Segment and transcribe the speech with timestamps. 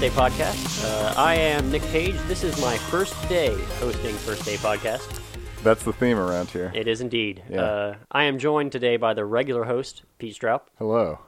[0.00, 0.84] First Day Podcast.
[0.86, 2.14] Uh, I am Nick Page.
[2.26, 5.20] This is my first day hosting First Day Podcast.
[5.62, 6.72] That's the theme around here.
[6.74, 7.42] It is indeed.
[7.50, 7.60] Yeah.
[7.62, 11.18] Uh, I am joined today by the regular host, Pete Stroup, Hello.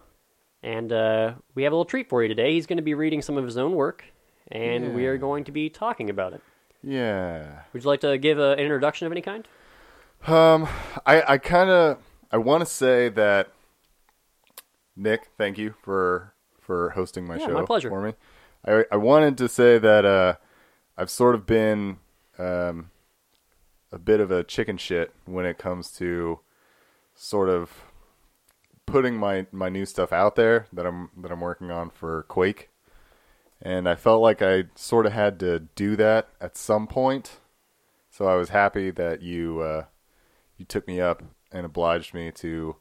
[0.63, 2.55] and uh, we have a little treat for you today.
[2.55, 4.05] He's going to be reading some of his own work,
[4.51, 6.41] and we are going to be talking about it.
[6.83, 7.65] Yeah.
[7.75, 9.47] Would you like to give an introduction of any kind?
[10.27, 10.67] Um,
[11.05, 11.99] I I kind of
[12.31, 13.51] I want to say that
[14.97, 17.91] Nick, thank you for for hosting my Yeah, show my pleasure.
[17.91, 18.15] for me.
[18.67, 20.35] I I wanted to say that uh,
[20.97, 21.99] I've sort of been
[22.39, 22.91] um
[23.91, 26.41] a bit of a chicken shit when it comes to
[27.15, 27.85] sort of
[28.87, 32.71] putting my my new stuff out there that I'm that I'm working on for Quake.
[33.61, 37.39] And I felt like I sort of had to do that at some point.
[38.11, 39.85] So I was happy that you uh,
[40.57, 42.77] you took me up and obliged me to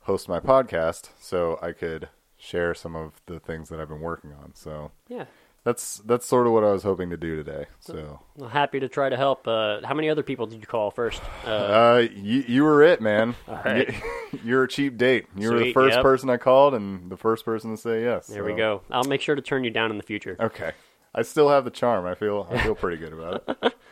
[0.00, 2.08] host my podcast so I could
[2.40, 4.54] share some of the things that I've been working on.
[4.54, 5.26] So Yeah.
[5.62, 7.66] that's that's sort of what I was hoping to do today.
[7.78, 9.46] So Well, happy to try to help.
[9.46, 11.20] Uh, how many other people did you call first?
[11.46, 13.36] Uh, uh, you you were it, man.
[13.46, 13.94] Right.
[14.44, 15.26] You're a cheap date.
[15.36, 16.02] You were the first yep.
[16.02, 18.26] person I called and the first person to say yes.
[18.26, 18.82] there we go.
[18.90, 20.36] I'll make sure to turn you down in the future.
[20.40, 20.72] Okay.
[21.14, 22.06] I still have the charm.
[22.06, 23.74] I feel I feel pretty good about it.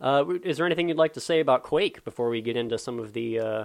[0.00, 2.98] Uh, is there anything you'd like to say about Quake before we get into some
[2.98, 3.64] of the uh,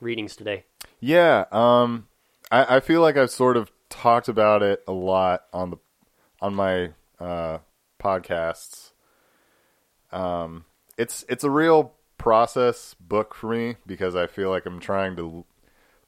[0.00, 0.62] readings today?
[1.00, 2.06] Yeah, um,
[2.52, 5.76] I, I feel like I've sort of talked about it a lot on the
[6.40, 7.58] on my uh,
[8.02, 8.92] podcasts.
[10.10, 10.64] Um,
[10.96, 15.44] it's it's a real process book for me because I feel like I'm trying to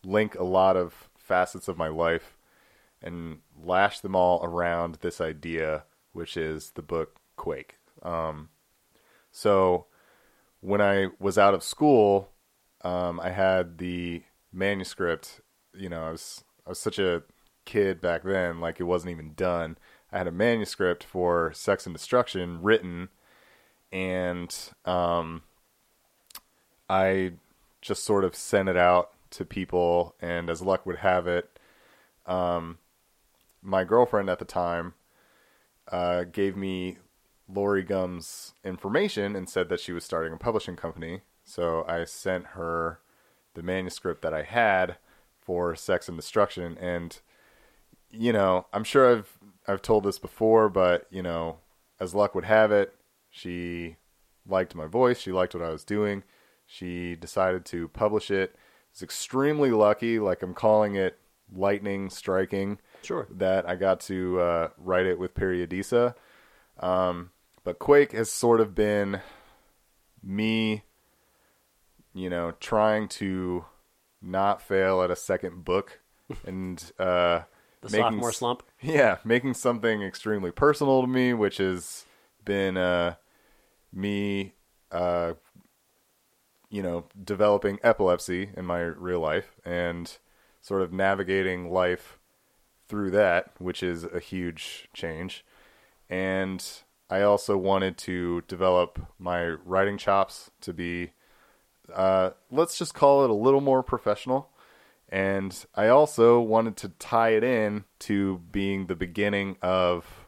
[0.05, 2.37] link a lot of facets of my life
[3.03, 7.77] and lash them all around this idea, which is the book Quake.
[8.03, 8.49] Um,
[9.31, 9.87] so
[10.61, 12.31] when I was out of school,
[12.83, 14.23] um, I had the
[14.53, 15.41] manuscript.
[15.75, 17.23] You know, I was I was such a
[17.65, 19.79] kid back then, like it wasn't even done.
[20.13, 23.09] I had a manuscript for Sex and Destruction written,
[23.93, 24.55] and
[24.85, 25.43] um,
[26.89, 27.33] I
[27.81, 30.15] just sort of sent it out to people.
[30.21, 31.59] And as luck would have it,
[32.27, 32.79] um,
[33.63, 34.95] my girlfriend at the time
[35.91, 36.99] uh, gave me
[37.49, 41.23] Lori Gum's information and said that she was starting a publishing company.
[41.45, 43.01] So I sent her
[43.55, 44.97] the manuscript that I had
[45.41, 47.21] for Sex and Destruction and
[48.17, 51.59] you know, I'm sure I've I've told this before, but you know,
[52.01, 52.95] as luck would have it,
[53.31, 53.97] she
[54.47, 56.23] liked my voice, she liked what I was doing.
[56.67, 58.57] She decided to publish it.
[58.91, 61.19] It's extremely lucky, like I'm calling it
[61.53, 63.27] lightning striking Sure.
[63.31, 66.15] that I got to uh, write it with Paradisiac.
[66.81, 67.31] Um,
[67.65, 69.21] but Quake has sort of been
[70.23, 70.85] me,
[72.15, 73.65] you know, trying to
[74.23, 76.01] not fail at a second book
[76.47, 77.41] and uh,
[77.85, 78.63] The making sophomore slump.
[78.81, 82.07] yeah, making something extremely personal to me, which has
[82.43, 83.17] been uh,
[83.93, 84.55] me,
[84.91, 85.35] uh,
[86.71, 90.17] you know, developing epilepsy in my real life and
[90.63, 92.19] sort of navigating life
[92.89, 95.45] through that, which is a huge change.
[96.09, 96.67] And
[97.11, 101.13] I also wanted to develop my writing chops to be,
[101.95, 104.49] uh, let's just call it a little more professional.
[105.15, 110.27] And I also wanted to tie it in to being the beginning of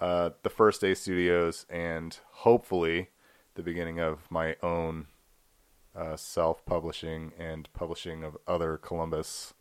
[0.00, 3.10] uh, the First Day Studios and hopefully
[3.54, 5.06] the beginning of my own
[5.94, 9.54] uh, self publishing and publishing of other Columbus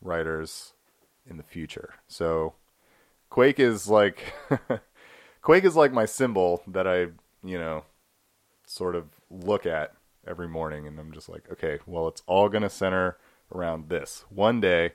[0.00, 0.74] writers
[1.28, 1.94] in the future.
[2.06, 2.54] So
[3.30, 4.32] Quake is like
[5.42, 7.08] Quake is like my symbol that I,
[7.42, 7.82] you know,
[8.64, 9.92] sort of look at
[10.24, 13.16] every morning and I'm just like, okay, well it's all going to center
[13.54, 14.24] around this.
[14.28, 14.92] One day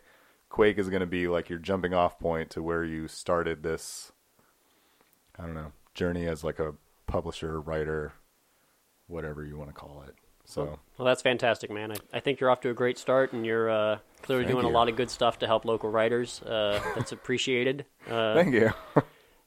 [0.50, 4.12] Quake is going to be like your jumping off point to where you started this
[5.38, 6.74] I don't know, journey as like a
[7.08, 8.14] publisher, writer,
[9.08, 10.16] whatever you want to call it.
[10.46, 11.92] So, Well, that's fantastic, man.
[11.92, 14.66] I, I think you're off to a great start, and you're uh, clearly Thank doing
[14.66, 16.42] a lot of good stuff to help local writers.
[16.42, 17.86] Uh, that's appreciated.
[18.10, 18.72] Uh, thank you.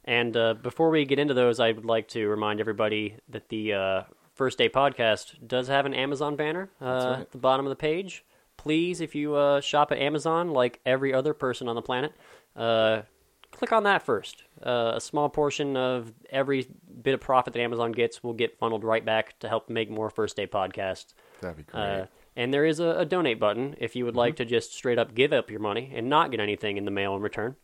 [0.05, 3.73] And uh, before we get into those, I would like to remind everybody that the
[3.73, 4.03] uh,
[4.35, 7.21] First Day Podcast does have an Amazon banner uh, right.
[7.21, 8.25] at the bottom of the page.
[8.65, 12.15] Please, if you uh, shop at Amazon like every other person on the planet,
[12.57, 13.03] uh,
[13.51, 14.43] click on that first.
[14.65, 16.67] Uh, a small portion of every
[17.03, 20.09] bit of profit that Amazon gets will get funneled right back to help make more
[20.09, 21.13] First Day podcasts.
[21.43, 21.83] That'd be great.
[21.83, 22.07] Uh,
[22.37, 25.15] and there is a, a donate button if you would like to just straight up
[25.15, 27.57] give up your money and not get anything in the mail in return.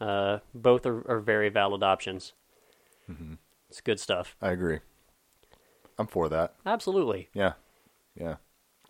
[0.00, 2.32] Uh, both are, are very valid options.
[3.70, 4.34] It's good stuff.
[4.42, 4.80] I agree.
[5.96, 6.54] I'm for that.
[6.66, 7.28] Absolutely.
[7.32, 7.52] Yeah.
[8.16, 8.38] Yeah.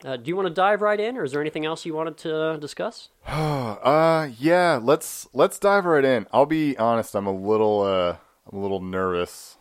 [0.04, 2.16] Uh, do you want to dive right in, or is there anything else you wanted
[2.18, 3.08] to discuss?
[3.28, 4.78] Uh, yeah.
[4.82, 6.26] Let's let's dive right in.
[6.32, 7.14] I'll be honest.
[7.14, 8.16] I'm a little uh,
[8.50, 9.56] I'm a little nervous,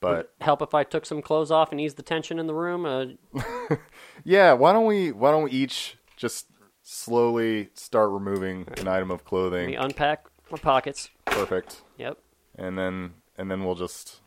[0.00, 2.84] but Help if I took some clothes off and ease the tension in the room.
[2.84, 3.76] Uh,
[4.24, 4.52] yeah.
[4.52, 6.46] Why don't we Why don't we each just
[6.82, 9.76] slowly start removing an item of let me clothing?
[9.76, 11.08] unpack my pockets.
[11.24, 11.82] Perfect.
[11.96, 12.18] Yep.
[12.56, 14.20] And then and then we'll just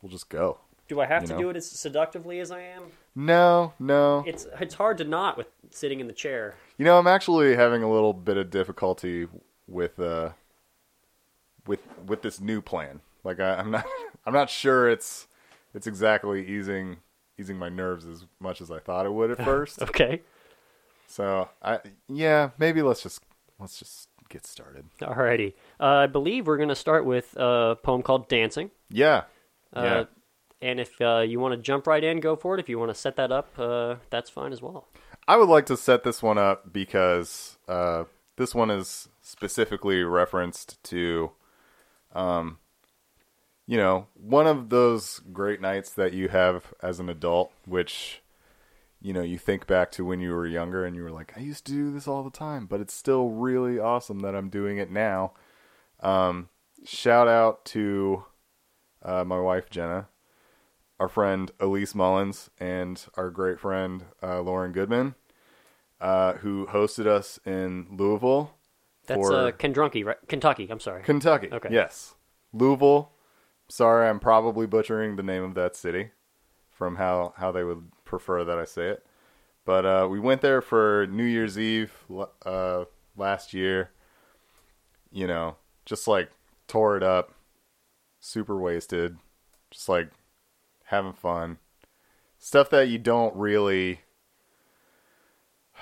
[0.00, 0.58] we'll just go.
[0.88, 1.38] Do I have You to know.
[1.40, 2.84] do it as seductively as I am?
[3.14, 4.24] No, no.
[4.26, 6.54] It's it's hard to not with sitting in the chair.
[6.78, 9.28] You know, I'm actually having a little bit of difficulty
[9.66, 10.30] with uh
[11.66, 13.00] with with this new plan.
[13.24, 13.84] Like I, I'm not
[14.26, 15.26] I'm not sure it's
[15.74, 16.98] it's exactly easing
[17.38, 19.82] easing my nerves as much as I thought it would at first.
[19.82, 20.22] Okay.
[21.06, 23.22] so I yeah, maybe let's just
[23.58, 24.84] let's just get started.
[25.00, 25.54] Alrighty.
[25.80, 28.70] Uh, I believe we're going to start with a poem called Dancing.
[28.90, 29.24] Yeah.
[29.74, 30.04] Uh, yeah.
[30.60, 32.60] And if uh, you want to jump right in, go for it.
[32.60, 34.88] If you want to set that up, uh, that's fine as well.
[35.28, 38.04] I would like to set this one up because uh,
[38.36, 41.32] this one is specifically referenced to,
[42.14, 42.58] um,
[43.66, 48.22] you know, one of those great nights that you have as an adult, which,
[49.00, 51.40] you know, you think back to when you were younger and you were like, I
[51.40, 54.78] used to do this all the time, but it's still really awesome that I'm doing
[54.78, 55.32] it now.
[56.00, 56.48] Um,
[56.84, 58.24] shout out to
[59.02, 60.08] uh, my wife, Jenna,
[61.00, 65.14] our friend Elise Mullins, and our great friend uh, Lauren Goodman,
[66.00, 68.54] uh, who hosted us in Louisville.
[69.06, 70.16] That's uh, Kendrunky, right?
[70.28, 70.68] Kentucky.
[70.70, 71.02] I'm sorry.
[71.02, 71.48] Kentucky.
[71.52, 71.68] Okay.
[71.70, 72.14] Yes.
[72.52, 73.12] Louisville.
[73.68, 76.10] Sorry, I'm probably butchering the name of that city
[76.70, 79.06] from how, how they would prefer that I say it.
[79.64, 81.92] But uh, we went there for New Year's Eve
[82.46, 82.84] uh,
[83.16, 83.90] last year.
[85.10, 86.30] You know, just like
[86.66, 87.34] tore it up,
[88.20, 89.18] super wasted,
[89.70, 90.10] just like
[90.88, 91.58] having fun.
[92.38, 94.00] Stuff that you don't really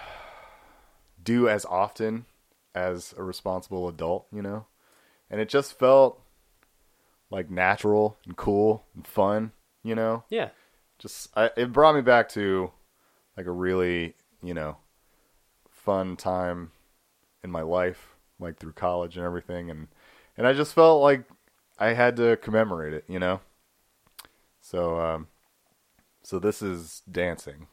[1.23, 2.27] do as often
[2.75, 4.67] as a responsible adult, you know?
[5.31, 6.21] And it just felt
[7.31, 10.25] like natural and cool and fun, you know?
[10.29, 10.51] Yeah.
[10.99, 12.73] Just I, it brought me back to
[13.37, 14.77] like a really, you know,
[15.71, 16.73] fun time
[17.45, 19.89] in my life, like through college and everything and
[20.37, 21.25] and I just felt like
[21.79, 23.41] I had to commemorate it, you know?
[24.69, 25.29] So um
[26.25, 27.69] so this is dancing.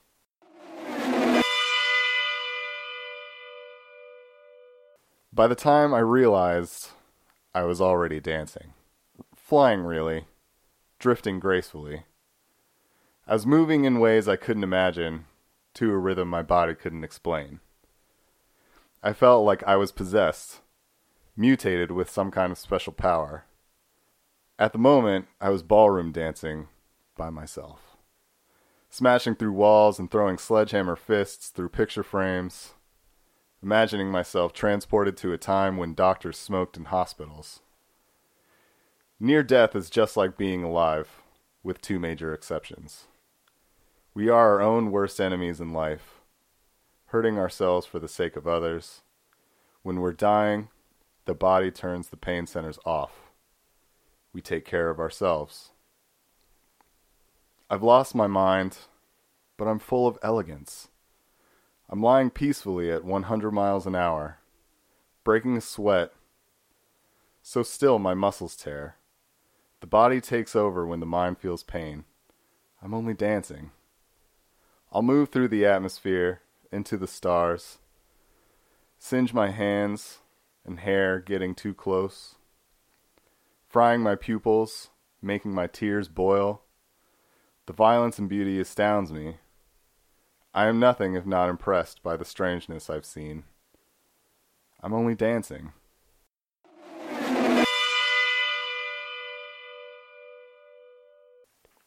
[5.34, 6.90] By the time I realized
[7.56, 8.74] I was already dancing,
[9.36, 10.26] flying really,
[11.00, 12.04] drifting gracefully.
[13.26, 15.26] I was moving in ways I couldn't imagine,
[15.74, 17.60] to a rhythm my body couldn't explain.
[19.02, 20.60] I felt like I was possessed,
[21.36, 23.46] mutated with some kind of special power.
[24.60, 26.68] At the moment, I was ballroom dancing
[27.16, 27.98] by myself,
[28.90, 32.74] smashing through walls and throwing sledgehammer fists through picture frames,
[33.62, 37.62] imagining myself transported to a time when doctors smoked in hospitals.
[39.20, 41.22] Near death is just like being alive,
[41.64, 43.06] with two major exceptions.
[44.14, 46.22] We are our own worst enemies in life,
[47.08, 49.02] hurting ourselves for the sake of others.
[49.82, 50.70] When we're dying,
[51.26, 53.32] the body turns the pain centers off.
[54.34, 55.73] We take care of ourselves.
[57.74, 58.78] I've lost my mind,
[59.58, 60.90] but I'm full of elegance.
[61.90, 64.38] I'm lying peacefully at 100 miles an hour,
[65.24, 66.14] breaking a sweat,
[67.42, 68.98] so still my muscles tear.
[69.82, 72.04] The body takes over when the mind feels pain.
[72.80, 73.72] I'm only dancing.
[74.92, 77.80] I'll move through the atmosphere into the stars,
[79.00, 80.20] singe my hands
[80.64, 82.36] and hair getting too close,
[83.68, 84.92] frying my pupils,
[85.24, 86.63] making my tears boil.
[87.66, 89.38] The violence and beauty astounds me.
[90.54, 93.46] I am nothing if not impressed by the strangeness I've seen.
[94.82, 95.72] I'm only dancing.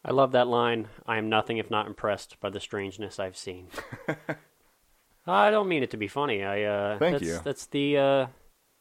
[0.03, 0.89] I love that line.
[1.05, 3.69] I am nothing if not impressed by the strangeness I've seen.
[5.27, 6.43] I don't mean it to be funny.
[6.43, 7.41] I uh, Thank that's, you.
[7.45, 8.27] That's the uh,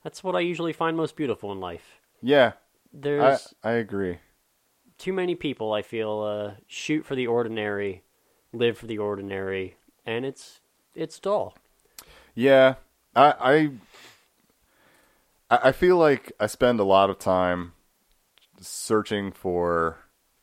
[0.04, 2.00] that's what I usually find most beautiful in life.
[2.22, 2.60] Yeah, I,
[2.94, 4.20] There's I agree.
[4.98, 8.04] Too many people I feel uh, shoot for the ordinary,
[8.54, 10.62] live for the ordinary, and it's
[10.94, 11.56] it's dull.
[12.34, 12.76] Yeah,
[13.16, 13.72] I, I
[15.50, 17.74] I I feel like I spend a lot of time
[18.60, 19.98] searching for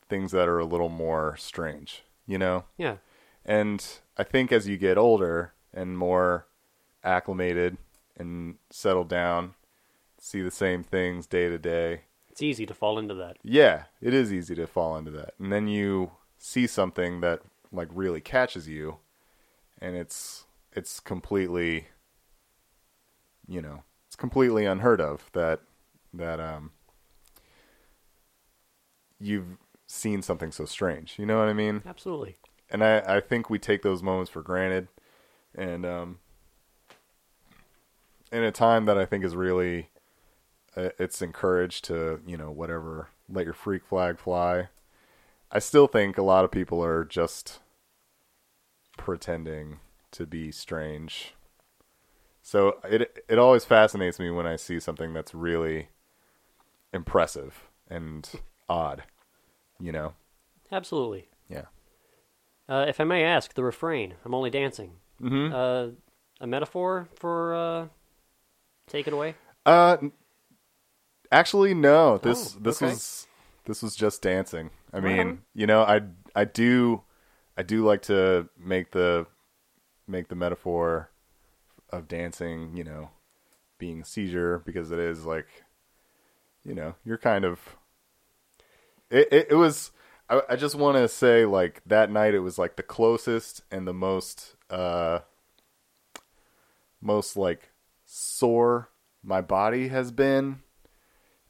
[0.07, 2.65] things that are a little more strange, you know?
[2.77, 2.97] Yeah,
[3.45, 3.83] And
[4.17, 6.47] I think as you get older and more
[7.03, 7.77] acclimated
[8.15, 9.55] and settle down,
[10.19, 12.01] see the same things day to day.
[12.33, 13.37] It's easy to fall into that.
[13.43, 15.35] Yeah, it is easy to fall into that.
[15.37, 18.97] And then you see something that like really catches you
[19.79, 21.89] and it's it's completely
[23.47, 25.61] you know it's completely unheard of that
[26.11, 26.71] that um
[29.19, 32.37] you've seen something so strange you know what i mean Absolutely.
[32.69, 34.87] and i i think we take those moments for granted
[35.55, 36.19] and um
[38.31, 39.89] in a time that i think is really
[40.75, 44.67] it's encouraged to you know whatever let your freak flag fly
[45.51, 47.59] i still think a lot of people are just
[48.97, 49.79] pretending
[50.11, 51.33] to be strange
[52.41, 55.89] so it it always fascinates me when i see something that's really
[56.93, 58.29] impressive and
[58.69, 59.03] odd
[59.79, 60.13] you know
[60.71, 61.27] Absolutely.
[61.49, 61.65] yeah
[62.67, 64.93] Uh, if I may ask, the refrain, I'm only dancing.
[65.21, 65.53] mm-hmm.
[65.53, 65.87] Uh,
[66.39, 67.87] a metaphor for uh,
[68.87, 69.35] take it away?
[69.65, 69.97] Uh,
[71.33, 72.17] actually, no.
[72.17, 72.93] This Oh, this okay.
[72.93, 73.27] was
[73.65, 74.69] this was just dancing.
[74.93, 76.01] I mean, you know, I
[76.35, 77.01] I do
[77.57, 79.27] I do like to make the
[80.07, 81.09] make the metaphor
[81.89, 83.09] of dancing, you know,
[83.77, 85.47] being a seizure because it is like,
[86.63, 87.59] you know, you're kind of.
[89.09, 89.91] It it, it was.
[90.29, 93.85] I, I just want to say like that night it was like the closest and
[93.85, 95.19] the most uh
[97.01, 97.71] most like
[98.05, 98.89] sore
[99.21, 100.61] my body has been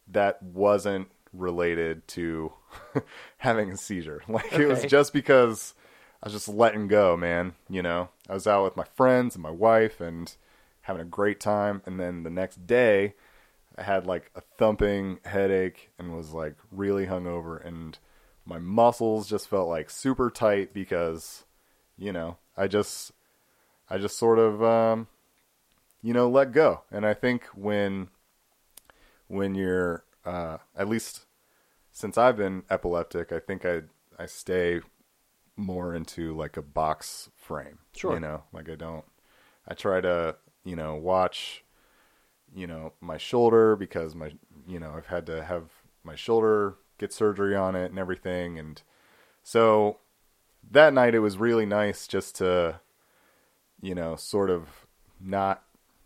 [0.07, 2.53] that wasn't related to
[3.37, 4.21] having a seizure.
[4.27, 5.73] Like it was just because
[6.21, 7.53] I was just letting go, man.
[7.69, 10.33] You know, I was out with my friends and my wife and
[10.81, 11.81] having a great time.
[11.85, 13.15] And then the next day,
[13.77, 17.97] I had like a thumping headache and was like really hungover, and
[18.45, 21.45] my muscles just felt like super tight because,
[21.97, 23.11] you know, I just,
[23.89, 25.07] I just sort of, um,
[26.01, 26.83] you know, let go.
[26.91, 28.09] And I think when,
[29.27, 31.25] when you're, uh, at least
[31.91, 33.81] since I've been epileptic, I think I,
[34.17, 34.81] I stay
[35.55, 37.79] more into like a box frame.
[37.95, 38.13] Sure.
[38.13, 39.05] You know, like I don't,
[39.67, 41.63] I try to, you know, watch,
[42.55, 44.33] you know, my shoulder because my,
[44.67, 45.65] you know, I've had to have
[46.03, 48.57] my shoulder get surgery on it and everything.
[48.57, 48.81] And
[49.43, 49.97] so
[50.71, 52.79] that night it was really nice just to,
[53.81, 54.87] you know, sort of
[55.19, 55.63] not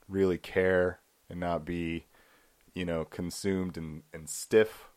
[0.09, 2.05] really care and not be,
[2.77, 4.89] you know, consumed and, and stiff,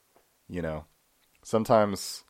[0.48, 0.84] you know.
[1.42, 2.24] Sometimes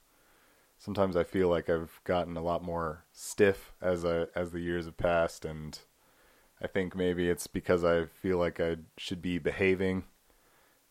[0.79, 4.87] sometimes I feel like I've gotten a lot more stiff as I as the years
[4.87, 5.77] have passed and
[6.63, 10.05] I think maybe it's because I feel like I should be behaving,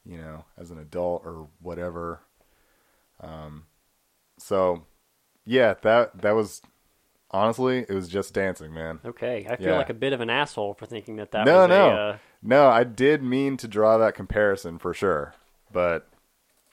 [0.06, 2.22] you know, as an adult or whatever.
[3.22, 3.64] Um
[4.38, 4.84] so
[5.46, 6.62] yeah, that that was
[7.32, 9.00] honestly, it was just dancing, man.
[9.06, 9.78] Okay, I feel Yeah.
[9.78, 11.96] like a bit of an asshole for thinking that that no, was no, a.
[11.96, 12.68] Uh, no.
[12.68, 15.34] I did mean to draw that comparison for sure,
[15.72, 16.08] but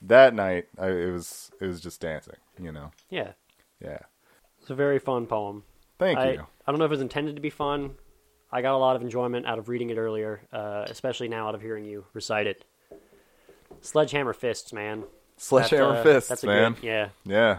[0.02, 2.36] that night I, it was it was just dancing.
[2.58, 3.32] You know, yeah,
[3.80, 3.98] yeah.
[4.60, 5.64] it's a very fun poem.
[5.98, 6.46] Thank I, you.
[6.66, 7.96] I don't know if it was intended to be fun.
[8.50, 11.54] I got a lot of enjoyment out of reading it earlier, uh, especially now out
[11.54, 12.64] of hearing you recite it.
[13.80, 15.04] Sledgehammer fists, man.
[15.36, 16.72] Sledgehammer That, uh, fists, that's a man.
[16.74, 17.58] Good, yeah, Yeah,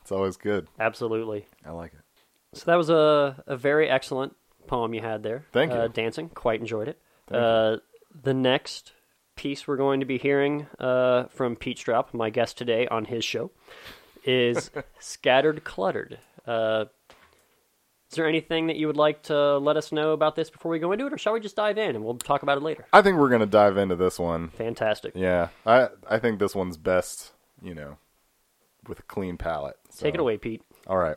[0.00, 0.68] it's always good.
[0.78, 1.46] absolutely.
[1.64, 2.00] I like it.
[2.58, 4.34] So that was a, a very excellent
[4.66, 5.44] poem you had there.
[5.52, 5.88] Thank uh, you.
[5.88, 7.00] Dancing, quite enjoyed it.
[7.30, 7.76] Uh,
[8.22, 8.92] The next
[9.36, 13.24] piece we're going to be hearing uh, from Pete Stroup, my guest today on his
[13.24, 13.50] show,
[14.24, 16.18] is Scattered Cluttered.
[16.46, 16.84] Uh,
[18.10, 20.78] is there anything that you would like to let us know about this before we
[20.78, 22.86] go into it, or shall we just dive in and we'll talk about it later?
[22.92, 24.50] I think we're gonna dive into this one.
[24.50, 25.14] Fantastic.
[25.16, 27.32] Yeah, I I think this one's best.
[27.60, 27.96] You know,
[28.86, 29.78] with a clean palette.
[29.90, 30.04] So.
[30.04, 30.62] Take it away, Pete.
[30.86, 31.16] All right.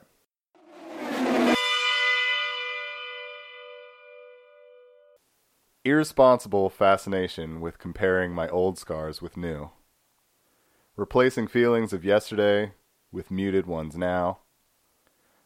[5.88, 9.70] Irresponsible fascination with comparing my old scars with new.
[10.98, 12.74] Replacing feelings of yesterday
[13.10, 14.40] with muted ones now.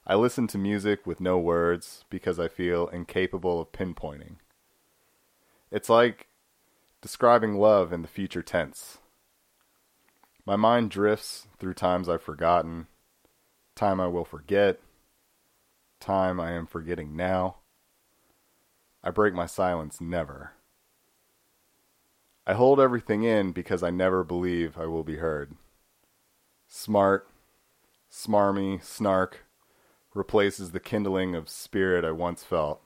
[0.04, 4.38] I listen to music with no words because I feel incapable of pinpointing.
[5.70, 6.30] It's like
[7.04, 8.98] describing love in the future tense.
[10.44, 12.88] My mind drifts through times I've forgotten,
[13.76, 14.80] time I will forget,
[16.00, 17.58] time I am forgetting now.
[19.04, 20.52] I break my silence never.
[22.46, 25.56] I hold everything in because I never believe I will be heard.
[26.68, 27.28] Smart,
[28.12, 29.46] smarmy, snark
[30.14, 32.82] replaces the kindling of spirit I once felt.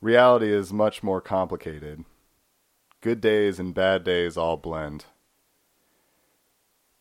[0.00, 2.04] Reality is much more complicated.
[3.00, 5.06] Good days and bad days all blend.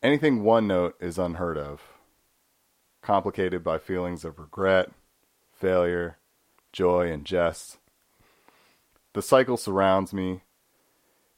[0.01, 1.82] Anything one note is unheard of,
[3.01, 4.90] complicated by feelings of regret,
[5.51, 6.18] failure,
[6.72, 7.78] joy, and jest.
[9.13, 10.42] The cycle surrounds me,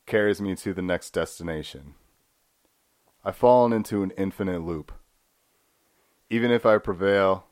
[0.06, 1.96] carries me to the next destination.
[3.26, 4.92] I've fallen into an infinite loop.
[6.30, 7.48] Even if I prevail,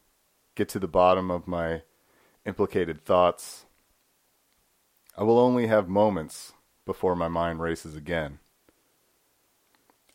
[0.56, 1.84] get to the bottom of my
[2.46, 3.66] implicated thoughts.
[5.18, 6.54] I will only have moments
[6.86, 8.40] before my mind races again.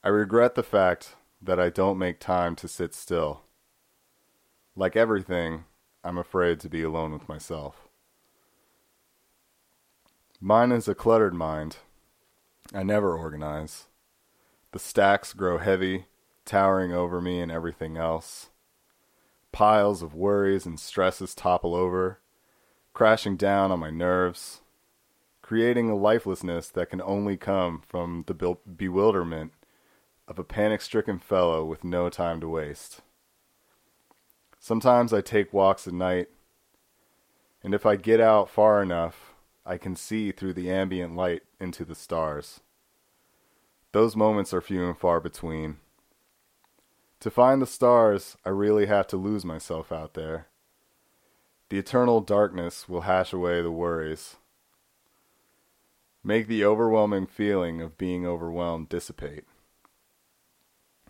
[0.05, 3.43] I regret the fact that I don't make time to sit still.
[4.75, 5.65] Like everything,
[6.07, 7.89] I'm afraid to be alone with myself.
[10.41, 11.79] Mine is a cluttered mind.
[12.73, 13.89] I never organize.
[14.71, 16.05] The stacks grow heavy,
[16.45, 18.51] towering over me and everything else.
[19.51, 22.21] Piles of worries and stresses topple over,
[22.93, 24.61] crashing down on my nerves,
[25.43, 29.55] creating a lifelessness that can only come from the be- bewilderment
[30.29, 33.01] of a panic stricken fellow with no time to waste.
[34.67, 36.27] Sometimes I take walks at night,
[37.63, 39.33] and if I get out far enough,
[39.65, 42.63] I can see through the ambient light into the stars.
[43.93, 45.77] Those moments are few and far between.
[47.21, 50.49] To find the stars, I really have to lose myself out there.
[51.69, 54.35] The eternal darkness will hash away the worries.
[56.25, 59.45] Make the overwhelming feeling of being overwhelmed dissipate.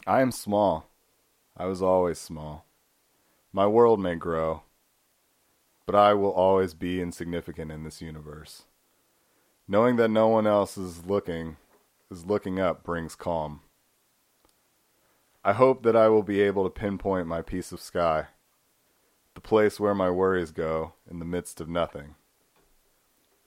[0.06, 0.90] I am small.
[1.56, 2.65] I was always small.
[3.56, 4.64] My world may grow,
[5.86, 8.64] but I will always be insignificant in this universe.
[9.66, 11.56] Knowing that no one else is looking
[12.10, 13.62] is looking up brings calm.
[15.42, 18.26] I hope that I will be able to pinpoint my piece of sky,
[19.34, 22.16] the place where my worries go in the midst of nothing.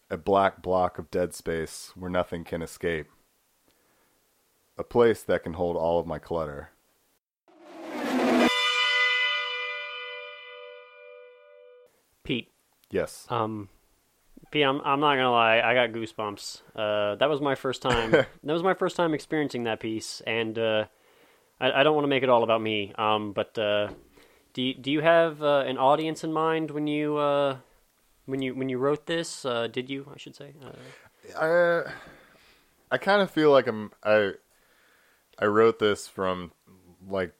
[0.09, 3.09] A black block of dead space where nothing can escape.
[4.75, 6.71] A place that can hold all of my clutter.
[12.91, 13.27] Yes.
[13.29, 13.69] um,
[14.51, 16.61] Pete, I'm, I'm not gonna lie, I got goosebumps.
[16.75, 18.11] Uh, that was my first time.
[18.43, 20.85] that was my first time experiencing that piece, and uh,
[21.59, 22.93] I, I don't want to make it all about me.
[22.97, 23.89] Um, but uh,
[24.53, 27.57] do you, do you have uh, an audience in mind when you uh,
[28.25, 29.45] when you when you wrote this?
[29.45, 30.07] Uh, did you?
[30.13, 30.53] I should say.
[30.63, 31.91] Uh, I
[32.91, 34.31] I kind of feel like I'm I
[35.37, 36.51] I wrote this from
[37.07, 37.33] like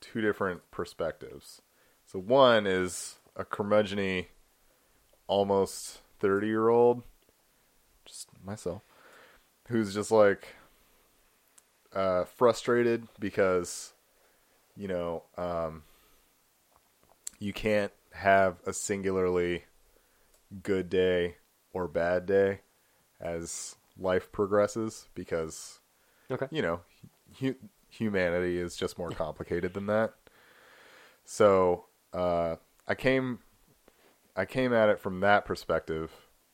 [0.00, 1.62] two different perspectives.
[2.06, 4.26] So one is a curmudgeony,
[5.26, 7.02] almost thirty year old,
[8.04, 8.82] just myself,
[9.68, 10.56] who's just like
[11.94, 13.92] uh, frustrated because
[14.76, 15.82] you know um,
[17.38, 19.64] you can't have a singularly
[20.62, 21.36] good day
[21.72, 22.60] or bad day
[23.20, 25.80] as life progresses because
[26.30, 26.46] okay.
[26.50, 26.80] you know
[27.40, 27.56] hu-
[27.88, 30.14] humanity is just more complicated than that
[31.24, 32.56] so uh,
[32.86, 33.38] i came
[34.36, 36.10] i came at it from that perspective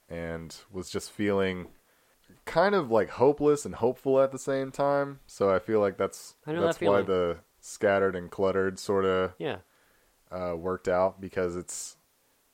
[0.09, 1.69] and was just feeling
[2.45, 6.35] kind of like hopeless and hopeful at the same time so i feel like that's
[6.47, 9.59] I know that's that why the scattered and cluttered sort of Yeah.
[10.31, 11.97] uh, worked out because it's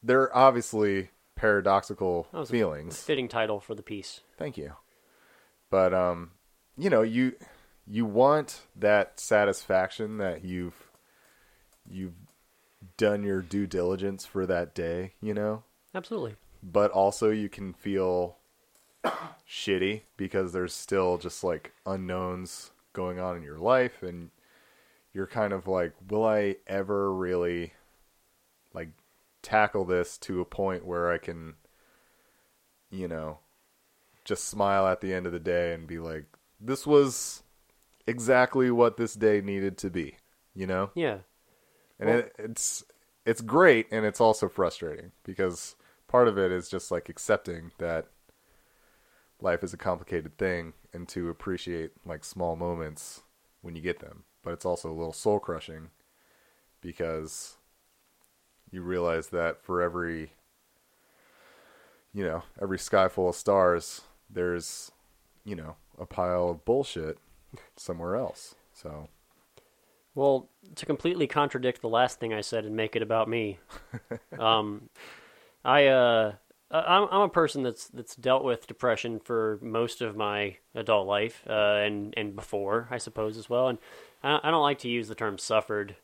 [0.02, 3.00] they're obviously paradoxical That was a feelings.
[3.02, 4.20] fitting title for the piece.
[4.38, 4.72] Thank you.
[5.70, 6.30] But um,
[6.78, 7.34] you know, you
[7.86, 10.90] you want that satisfaction that you've
[11.88, 12.14] you've
[12.96, 15.64] done your due diligence for that day, you know?
[15.94, 16.36] Absolutely.
[16.62, 18.36] But also you can feel
[19.48, 24.30] shitty because there's still just like unknowns going on in your life and
[25.12, 27.72] you're kind of like, will I ever really
[28.74, 28.90] like
[29.42, 31.54] tackle this to a point where I can,
[32.90, 33.38] you know,
[34.24, 36.24] just smile at the end of the day and be like,
[36.60, 37.42] this was
[38.06, 40.16] exactly what this day needed to be,
[40.54, 40.90] you know?
[40.94, 41.18] Yeah.
[41.98, 42.84] And Well- it, it's
[43.24, 45.74] it's great and it's also frustrating because
[46.06, 48.06] part of it is just like accepting that
[49.40, 53.22] life is a complicated thing and to appreciate like small moments
[53.62, 54.24] when you get them.
[54.42, 55.90] But it's also a little soul crushing
[56.80, 57.56] because
[58.70, 60.32] you realize that for every
[62.12, 64.90] you know, every sky full of stars, there's,
[65.44, 67.18] you know, a pile of bullshit
[67.76, 68.54] somewhere else.
[68.72, 69.08] So,
[70.16, 73.58] Well, to completely contradict the last thing I said and make it about me,
[74.38, 74.88] um,
[75.64, 76.32] I uh,
[76.70, 81.06] I- I'm I'm a person that's that's dealt with depression for most of my adult
[81.06, 81.52] life, uh,
[81.84, 83.68] and and before I suppose as well.
[83.68, 83.78] And
[84.24, 85.96] I, I don't like to use the term suffered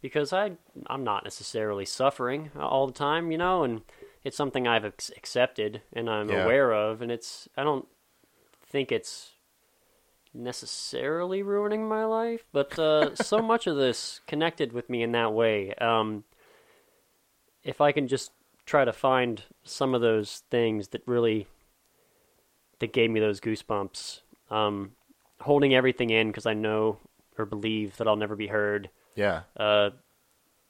[0.00, 0.52] because I
[0.86, 3.82] I'm not necessarily suffering all the time, you know, and
[4.22, 6.44] it's something I've accepted and I'm Yeah.
[6.44, 7.88] aware of, and it's I don't
[8.64, 9.32] think it's
[10.32, 15.32] necessarily ruining my life, but uh, so much of this connected with me in that
[15.32, 15.74] way.
[15.74, 16.24] Um,
[17.62, 18.32] if I can just
[18.66, 21.46] try to find some of those things that really
[22.78, 24.92] that gave me those goosebumps, um,
[25.40, 26.98] holding everything in because I know
[27.38, 28.90] or believe that I'll never be heard.
[29.14, 29.42] yeah.
[29.56, 29.90] Uh,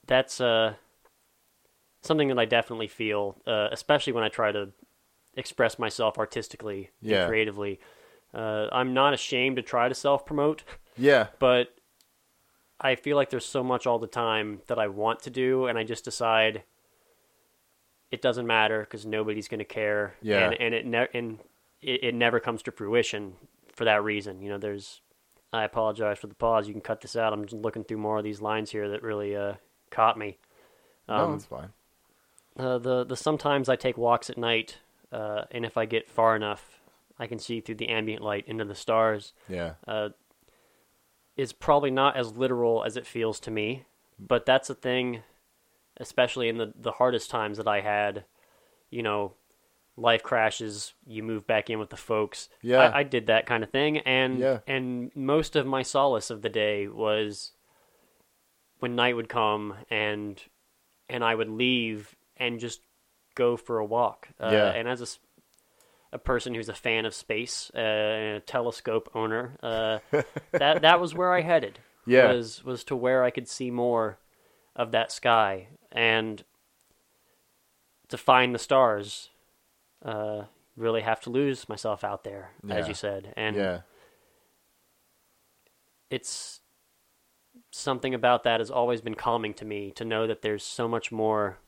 [0.06, 0.74] that's uh,
[2.02, 4.70] something that I definitely feel, uh, especially when I try to
[5.36, 7.18] express myself artistically Yeah.
[7.18, 7.78] and creatively.
[8.34, 10.62] Uh, I'm not ashamed to try to self promote,
[10.96, 11.28] Yeah.
[11.38, 11.74] but
[12.80, 15.76] I feel like there's so much all the time that I want to do, and
[15.78, 16.62] I just decide
[18.10, 20.14] it doesn't matter because nobody's going to care.
[20.22, 20.46] Yeah.
[20.50, 21.38] and, and it ne- and
[21.82, 23.34] it, it never comes to fruition
[23.72, 24.40] for that reason.
[24.42, 25.00] You know, there's.
[25.52, 26.68] I apologize for the pause.
[26.68, 27.32] You can cut this out.
[27.32, 29.54] I'm just looking through more of these lines here that really uh,
[29.90, 30.38] caught me.
[31.08, 31.70] no, Um, it's fine.
[32.56, 34.78] uh, the the sometimes I take walks at night,
[35.10, 36.79] uh, and if I get far enough,
[37.20, 39.32] I can see through the ambient light into the stars.
[39.48, 39.74] Yeah.
[39.86, 40.08] Uh,
[41.36, 43.84] is probably not as literal as it feels to me,
[44.18, 45.22] but that's a thing,
[45.98, 48.24] especially in the the hardest times that I had.
[48.90, 49.34] You know,
[49.96, 52.48] life crashes, you move back in with the folks.
[52.62, 52.78] Yeah.
[52.80, 54.58] I, I did that kind of thing, and Yeah.
[54.66, 57.52] and most of my solace of the day was
[58.80, 60.42] when night would come and
[61.08, 62.80] and I would leave and just
[63.34, 64.28] go for a walk.
[64.40, 64.68] Uh, Yeah.
[64.70, 65.06] And as a,
[66.12, 69.98] a person who's a fan of space uh, and a telescope owner, uh,
[70.52, 71.78] that that was where I headed.
[72.06, 72.32] Yeah.
[72.32, 74.18] Was was to where I could see more
[74.74, 76.42] of that sky and
[78.08, 79.28] to find the stars.
[80.02, 80.44] Uh,
[80.76, 83.80] really have to lose myself out there, as you said, and yeah.
[86.08, 86.60] it's
[87.70, 91.12] something about that has always been calming to me to know that there's so much
[91.12, 91.58] more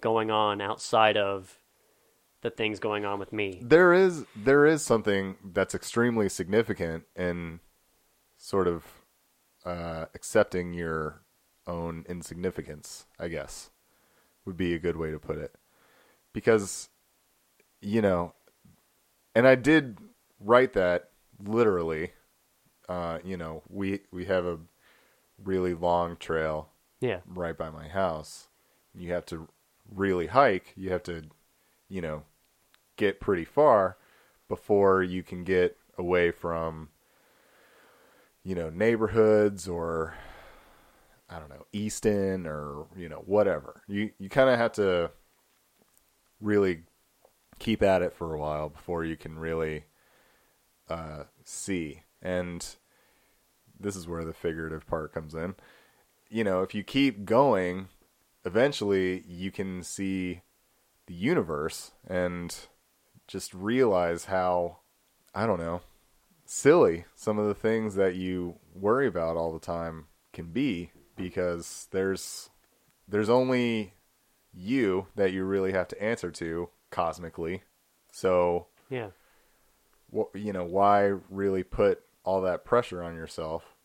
[0.00, 1.58] going on outside of
[2.46, 3.58] the things going on with me.
[3.60, 7.58] There is there is something that's extremely significant in
[8.36, 8.84] sort of
[9.64, 11.22] uh, accepting your
[11.66, 13.06] own insignificance.
[13.18, 13.70] I guess
[14.44, 15.56] would be a good way to put it,
[16.32, 16.88] because
[17.80, 18.34] you know,
[19.34, 19.98] and I did
[20.38, 21.10] write that
[21.42, 22.12] literally.
[22.88, 24.60] Uh, you know, we we have a
[25.42, 26.68] really long trail
[27.00, 28.46] Yeah, right by my house.
[28.94, 29.48] You have to
[29.92, 30.74] really hike.
[30.76, 31.24] You have to,
[31.88, 32.22] you know,
[32.96, 33.96] get pretty far
[34.48, 36.88] before you can get away from,
[38.42, 40.14] you know, neighborhoods or
[41.28, 43.82] I don't know, Easton or you know whatever.
[43.88, 45.10] You you kind of have to
[46.40, 46.82] really
[47.58, 49.84] keep at it for a while before you can really
[50.88, 52.02] uh, see.
[52.22, 52.66] And
[53.78, 55.54] this is where the figurative part comes in.
[56.28, 57.88] You know, if you keep going,
[58.44, 60.42] eventually you can see
[61.06, 62.54] the universe and
[63.26, 64.78] just realize how
[65.34, 65.82] I don't know,
[66.44, 71.88] silly some of the things that you worry about all the time can be because
[71.90, 72.50] there's
[73.08, 73.94] there's only
[74.52, 77.62] you that you really have to answer to cosmically.
[78.10, 79.08] So, yeah,
[80.14, 83.76] wh- you know, why really put all that pressure on yourself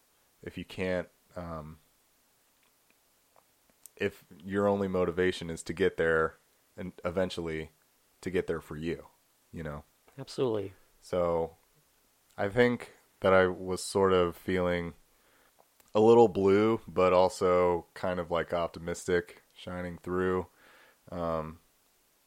[0.41, 1.77] if you can't um
[3.95, 6.35] if your only motivation is to get there
[6.75, 7.69] and eventually
[8.21, 9.05] to get there for you,
[9.51, 9.83] you know.
[10.17, 10.73] absolutely.
[11.01, 11.57] So
[12.37, 14.93] I think that I was sort of feeling
[15.93, 20.47] a little blue, but also kind of like optimistic shining through.
[21.11, 21.59] Um,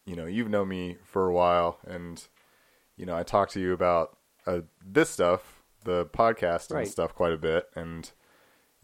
[0.06, 2.26] you know, you've known me for a while, and
[2.96, 6.88] you know, I talk to you about uh, this stuff, the podcast and Right.
[6.88, 7.66] stuff, quite a bit.
[7.74, 8.10] And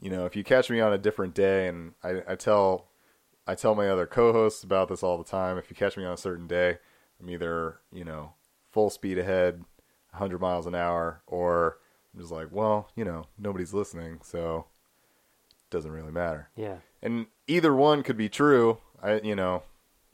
[0.01, 2.89] you know, if you catch me on a different day, and I, I tell
[3.47, 5.59] I tell my other co-hosts about this all the time.
[5.59, 6.79] If you catch me on a certain day,
[7.21, 8.35] I'm either you know
[8.71, 9.65] full speed ahead,
[10.13, 11.79] 100 miles an hour, or
[12.15, 14.67] I'm just like, well, you know, nobody's listening, so
[15.49, 16.51] it doesn't really matter.
[16.55, 18.79] Yeah, And either one could be true.
[19.03, 19.65] I, you know,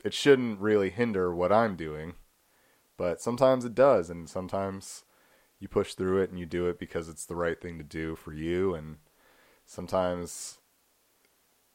[0.05, 2.15] it shouldn't really hinder what I'm doing,
[2.97, 5.05] but sometimes it does, and sometimes
[5.59, 8.15] you push through it and you do it because it's the right thing to do
[8.17, 8.97] for you, and
[9.67, 10.59] sometimes,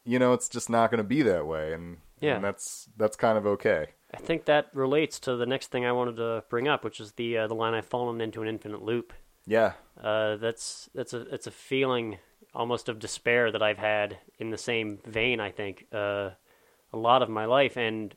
[0.04, 2.36] you know, it's just not going to be that way, and Yeah.
[2.36, 3.90] and that's that's kind of okay.
[4.14, 7.12] I think that relates to the next thing I wanted to bring up, which is
[7.12, 9.12] the uh, the line "I've fallen into an infinite loop."
[9.46, 9.72] Yeah,
[10.02, 12.18] Uh, that's that's a it's a feeling
[12.54, 15.40] almost of despair that I've had in the same vein.
[15.40, 16.30] I think uh,
[16.92, 18.14] a lot of my life, and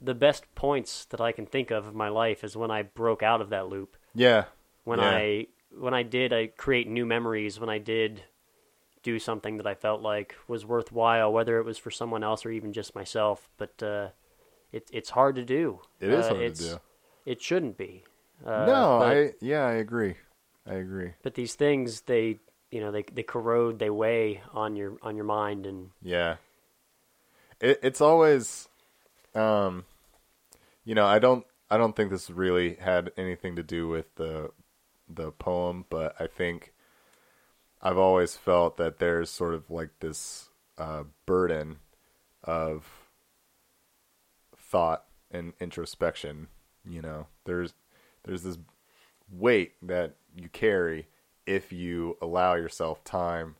[0.00, 3.22] the best points that I can think of of my life is when I broke
[3.22, 3.96] out of that loop.
[4.14, 4.44] yeah,
[4.84, 5.10] When Yeah.
[5.16, 5.46] I
[5.76, 7.58] when I did, I create new memories.
[7.58, 8.24] When I did
[9.02, 12.50] do something that I felt like was worthwhile, whether it was for someone else or
[12.50, 13.48] even just myself.
[13.56, 14.08] But uh,
[14.76, 15.80] it, it's hard to do.
[16.00, 16.80] it is Uh, hard to do.
[17.26, 18.04] It shouldn't be.
[18.44, 20.16] Uh, no, but- I yeah, I agree.
[20.66, 21.12] I agree.
[21.22, 25.24] but these things they you know they they corrode they weigh on your on your
[25.26, 26.36] mind and Yeah.
[27.60, 28.68] It, it's always,
[29.34, 29.84] um,
[30.84, 34.50] you know, I don't, I don't think this really had anything to do with the,
[35.08, 36.74] the poem, but I think
[37.80, 41.78] I've always felt that there's sort of like this uh, burden
[42.42, 43.03] of
[44.74, 46.48] thought and introspection.
[46.84, 47.74] You know, there's
[48.24, 48.58] there's this
[49.30, 51.06] weight that you carry
[51.46, 53.54] if you allow yourself time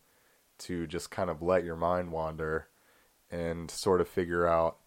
[0.59, 2.67] to just kind of let your mind wander
[3.31, 4.79] and sort of figure out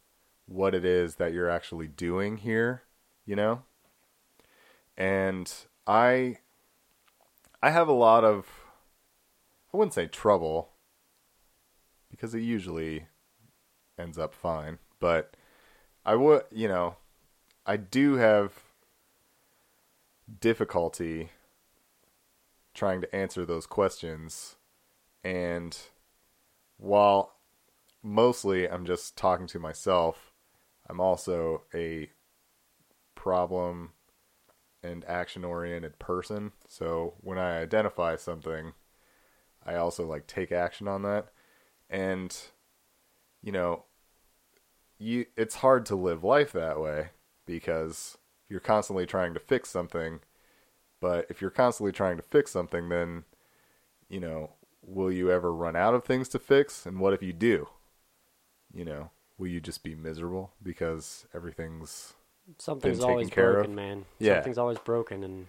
[0.48, 2.84] what it is that you're actually doing here,
[3.26, 3.62] you know?
[4.98, 5.50] And
[5.88, 6.40] I
[7.64, 8.48] I have a lot of
[9.74, 10.74] I wouldn't say trouble
[12.12, 13.08] because it usually
[13.98, 15.38] ends up fine, but
[16.08, 16.96] I would, you know,
[17.66, 18.54] I do have
[20.40, 21.32] difficulty
[22.74, 24.56] trying to answer those questions
[25.22, 25.78] and
[26.78, 27.34] while
[28.02, 30.32] mostly I'm just talking to myself,
[30.90, 32.10] I'm also a
[33.14, 33.92] problem
[34.82, 36.54] and action oriented person.
[36.70, 38.72] So when I identify something,
[39.66, 41.34] I also like take action on that.
[41.90, 42.34] And
[43.44, 43.84] you know,
[45.00, 47.10] you it's hard to live life that way
[47.46, 48.18] because
[48.50, 50.20] you're constantly trying to fix something.
[51.00, 53.26] But if you're constantly trying to fix something, then
[54.10, 56.86] you know, will you ever run out of things to fix?
[56.86, 57.68] And what if you do?
[58.74, 62.14] You know, will you just be miserable because everything's
[62.58, 63.56] Something's always care of.
[63.58, 64.06] broken, man.
[64.20, 64.36] Yeah.
[64.36, 65.48] Something's always broken, and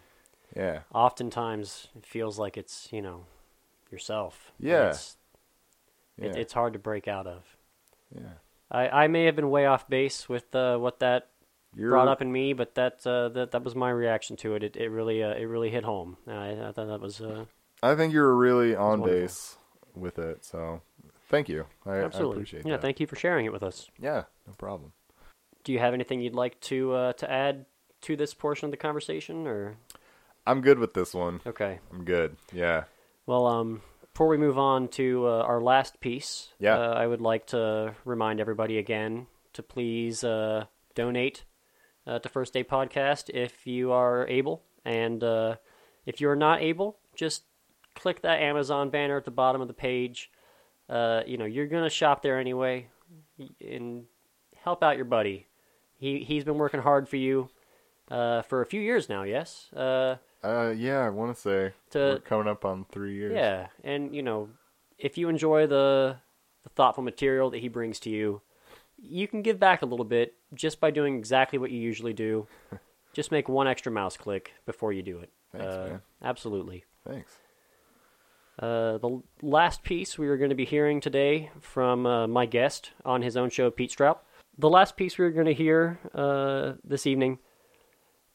[0.57, 3.25] yeah, oftentimes it feels like it's you know
[3.91, 4.51] yourself.
[4.59, 4.89] Yeah.
[4.91, 5.17] It's,
[6.17, 7.57] yeah, it, it's hard to break out of.
[8.15, 8.33] yeah.
[8.71, 11.29] I, I may have been way off base with uh, what that
[11.75, 14.63] You're brought up in me, but that uh, that that was my reaction to it.
[14.63, 16.17] It it really uh, it really hit home.
[16.27, 17.45] I, I thought that was uh,
[17.83, 19.57] I think you're really on base
[19.95, 20.45] with it.
[20.45, 20.83] So,
[21.29, 21.67] thank you.
[21.87, 22.37] I, I absolutely.
[22.37, 22.83] appreciate yeah, that.
[22.83, 23.89] thank you for sharing it with us.
[23.99, 24.93] Yeah, no problem.
[25.65, 27.67] Do you have anything you'd like to uh, to add
[28.03, 29.77] to this portion of the conversation, or
[30.47, 31.41] I'm good with this one.
[31.47, 31.79] okay?
[31.93, 32.37] I'm good.
[32.53, 32.85] Yeah.
[33.27, 33.83] Well, um,
[34.19, 36.77] before we move on to uh, our last piece, Yeah.
[36.77, 40.65] uh, I would like to remind everybody again to please uh,
[40.97, 41.45] donate
[42.05, 45.55] uh, to First Day Podcast if you are able, and uh,
[46.05, 47.45] if you are not able, just
[47.95, 50.33] click that Amazon banner at the bottom of the page.
[50.89, 52.89] Uh, you know, you're gonna shop there anyway,
[53.61, 54.07] and
[54.57, 55.47] help out your buddy.
[55.95, 57.51] He he's been working hard for you
[58.11, 59.23] uh, for a few years now.
[59.23, 59.69] Yes.
[60.43, 63.33] Uh, yeah, I want to say To- we're coming up on three years.
[63.35, 64.49] Yeah, and you know,
[64.99, 66.17] if you enjoy the
[66.65, 68.43] the thoughtful material that he brings to you,
[68.97, 72.47] you can give back a little bit just by doing exactly what you usually do.
[73.13, 75.31] just make one extra mouse click before you do it.
[75.53, 76.03] Thanks, uh, man.
[76.23, 76.85] Absolutely.
[77.07, 77.33] Thanks.
[78.59, 82.91] Uh, the last piece we are going to be hearing today from uh, my guest
[83.05, 84.19] on his own show, Pete Stroup.
[84.59, 87.39] The last piece we are going to hear uh, this evening,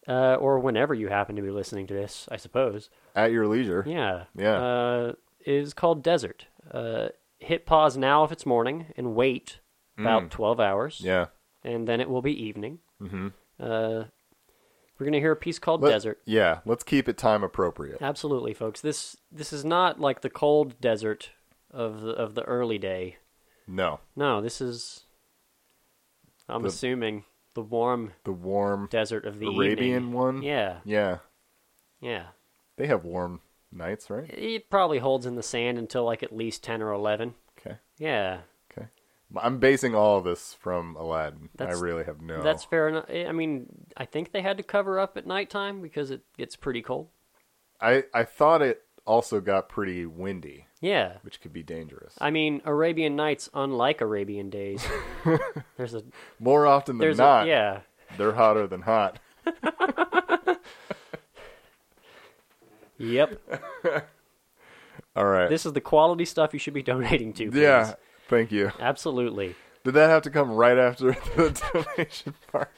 [0.07, 2.89] uh, or whenever you happen to be listening to this, I suppose.
[3.15, 3.83] At your leisure.
[3.87, 4.23] Yeah.
[4.35, 4.55] Yeah.
[4.55, 5.13] Uh,
[5.45, 6.47] is called Desert.
[6.71, 9.59] Uh, hit pause now if it's morning and wait
[9.97, 10.99] about 12 hours.
[10.99, 11.05] Mm.
[11.05, 11.25] Yeah.
[11.63, 12.79] And then it will be evening.
[13.01, 13.27] Mm-hmm.
[13.59, 14.05] Uh,
[14.97, 16.21] we're going to hear a piece called Let- Desert.
[16.25, 16.59] Yeah.
[16.65, 18.01] Let's keep it time appropriate.
[18.01, 18.79] Absolutely, folks.
[18.81, 21.31] This this is not like the cold desert
[21.71, 23.17] of the, of the early day.
[23.67, 23.99] No.
[24.15, 25.05] No, this is
[26.49, 30.11] I'm The- assuming the warm The warm desert of the Arabian evening.
[30.13, 30.41] one.
[30.43, 30.79] Yeah.
[30.85, 31.19] Yeah.
[32.01, 32.27] Yeah.
[32.77, 34.29] They have warm nights, right?
[34.29, 37.35] It probably holds in the sand until like at least 10 or 11.
[37.59, 37.77] Okay.
[37.97, 38.39] Yeah.
[38.71, 38.87] Okay.
[39.37, 41.49] I'm basing all of this from Aladdin.
[41.55, 42.41] That's- I really have no.
[42.43, 43.05] That's fair enough.
[43.09, 46.81] I mean, I think they had to cover up at nighttime because it gets pretty
[46.81, 47.09] cold.
[47.81, 51.13] I I thought it also got pretty windy, Yeah.
[51.21, 52.13] which could be dangerous.
[52.19, 54.85] I mean, Arabian Nights, unlike Arabian Days,
[55.77, 56.03] there's a
[56.39, 57.79] More often than there's not, a yeah.
[58.17, 59.17] they're hotter than hot.
[62.97, 63.41] Yep.
[65.15, 65.49] All right.
[65.49, 67.49] This is the quality stuff you should be donating to.
[67.51, 67.61] Please.
[67.61, 67.93] yeah.
[68.29, 68.71] Thank you.
[68.79, 69.55] Absolutely.
[69.83, 72.71] Did that have to come right after the donation part?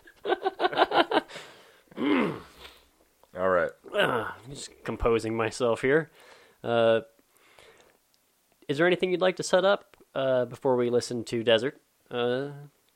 [3.37, 3.71] All right.
[3.93, 6.09] Ugh, just composing myself here.
[6.63, 7.01] Uh,
[8.67, 11.79] is there anything you'd like to set up uh, before we listen to Desert,
[12.11, 12.49] uh,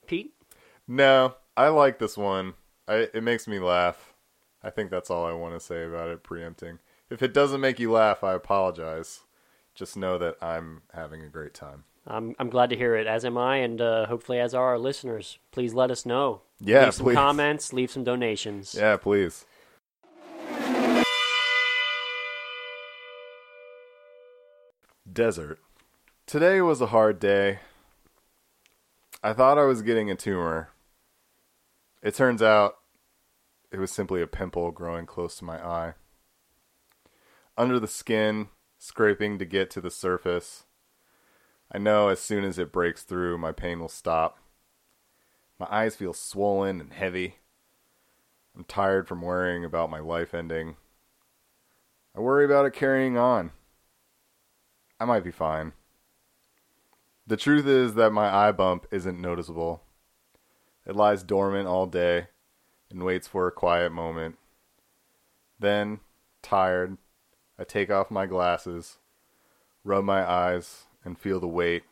[0.07, 0.33] Pete?
[0.87, 2.53] No, I like this one.
[2.87, 4.13] I, it makes me laugh.
[4.63, 6.79] I think that's all I want to say about it, preempting.
[7.09, 9.21] If it doesn't make you laugh, I apologize.
[9.75, 11.85] Just know that I'm having a great time.
[12.07, 14.79] I'm I'm glad to hear it, as am I, and uh, hopefully as are our
[14.79, 15.37] listeners.
[15.51, 16.41] Please let us know.
[16.59, 17.15] Yeah, leave some please.
[17.15, 18.75] comments, leave some donations.
[18.77, 19.45] Yeah, please.
[25.11, 25.59] Desert.
[26.27, 27.59] Today was a hard day.
[29.23, 30.69] I thought I was getting a tumor.
[32.03, 32.75] It turns out
[33.71, 35.93] it was simply a pimple growing close to my eye.
[37.57, 40.65] Under the skin, scraping to get to the surface.
[41.71, 44.37] I know as soon as it breaks through, my pain will stop.
[45.59, 47.37] My eyes feel swollen and heavy.
[48.55, 50.75] I'm tired from worrying about my life ending.
[52.15, 53.51] I worry about it carrying on.
[54.99, 55.73] I might be fine.
[57.25, 59.83] The truth is that my eye bump isn't noticeable.
[60.85, 62.27] It lies dormant all day
[62.89, 64.37] and waits for a quiet moment.
[65.59, 65.99] Then,
[66.41, 66.97] tired,
[67.57, 68.97] I take off my glasses,
[69.83, 71.83] rub my eyes, and feel the weight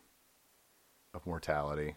[1.13, 1.95] of mortality.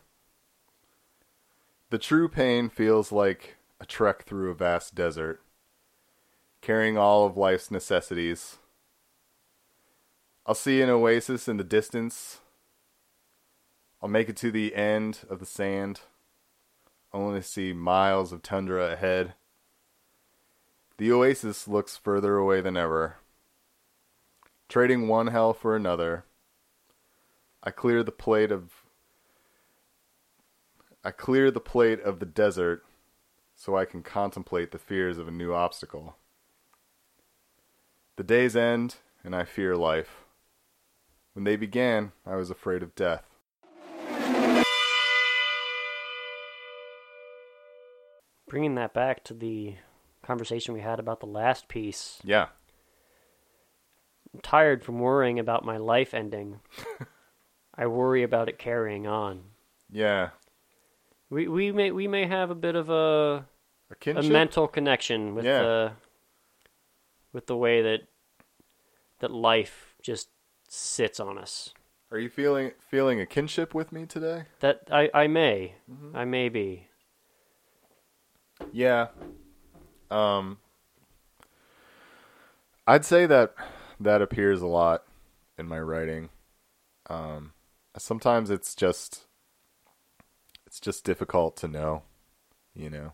[1.91, 5.41] The true pain feels like a trek through a vast desert,
[6.61, 8.60] carrying all of life's necessities.
[10.47, 12.41] I'll see an oasis in the distance.
[14.03, 16.01] I'll make it to the end of the sand,
[17.13, 19.35] only see miles of tundra ahead.
[20.97, 23.17] The oasis looks further away than ever.
[24.69, 26.25] Trading one hell for another,
[27.63, 28.85] I clear the plate of
[31.05, 32.85] I clear the plate of the desert
[33.57, 36.17] so I can contemplate the fears of a new obstacle.
[38.17, 40.25] The days end and I fear life.
[41.41, 43.25] When they began, I was afraid of death.
[48.47, 49.77] Bringing that back to the
[50.23, 52.19] conversation we had about the last piece.
[52.23, 52.49] Yeah.
[54.35, 56.61] I'm tired from worrying about my life ending.
[57.75, 59.45] I worry about it carrying on.
[59.91, 60.31] Yeah.
[61.31, 63.47] We we may we may have a bit of a
[64.07, 65.63] A a mental connection with Yeah.
[65.63, 65.93] the
[67.33, 68.01] with the way that
[69.21, 70.29] that life just
[70.73, 71.75] sits on us.
[72.13, 74.45] Are you feeling feeling a kinship with me today?
[74.61, 76.17] That I I may Mm-hmm.
[76.17, 76.87] I may be.
[78.73, 79.09] Yeah.
[80.11, 80.59] Um
[82.87, 83.55] I'd say that
[83.99, 85.05] that appears a lot
[85.59, 86.31] in my writing.
[87.09, 87.53] Um
[87.97, 89.27] sometimes it's just
[90.67, 92.03] it's just difficult to know,
[92.75, 93.13] you know.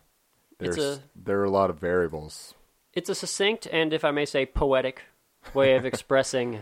[0.59, 2.53] There's a- there are a lot of variables.
[2.93, 5.03] It's a succinct and, if I may say, poetic
[5.53, 6.61] way of expressing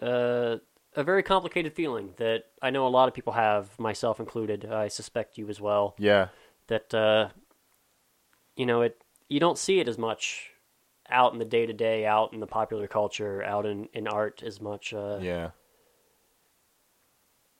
[0.00, 0.56] uh,
[0.96, 4.64] a very complicated feeling that I know a lot of people have, myself included.
[4.64, 5.94] I suspect you as well.
[5.98, 6.28] Yeah.
[6.68, 7.28] That uh,
[8.56, 9.02] you know it.
[9.28, 10.50] You don't see it as much
[11.08, 14.42] out in the day to day, out in the popular culture, out in, in art
[14.44, 14.92] as much.
[14.92, 15.50] Uh, Yeah.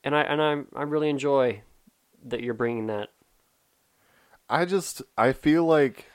[0.02, 1.62] And I and I I really enjoy
[2.24, 3.10] that you're bringing that.
[4.48, 6.06] I just I feel like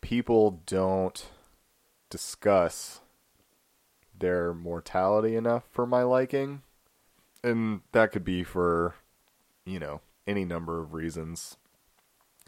[0.00, 1.26] people don't
[2.10, 3.00] discuss
[4.20, 6.62] their mortality enough for my liking.
[7.42, 8.94] And that could be for
[9.64, 11.56] you know, any number of reasons.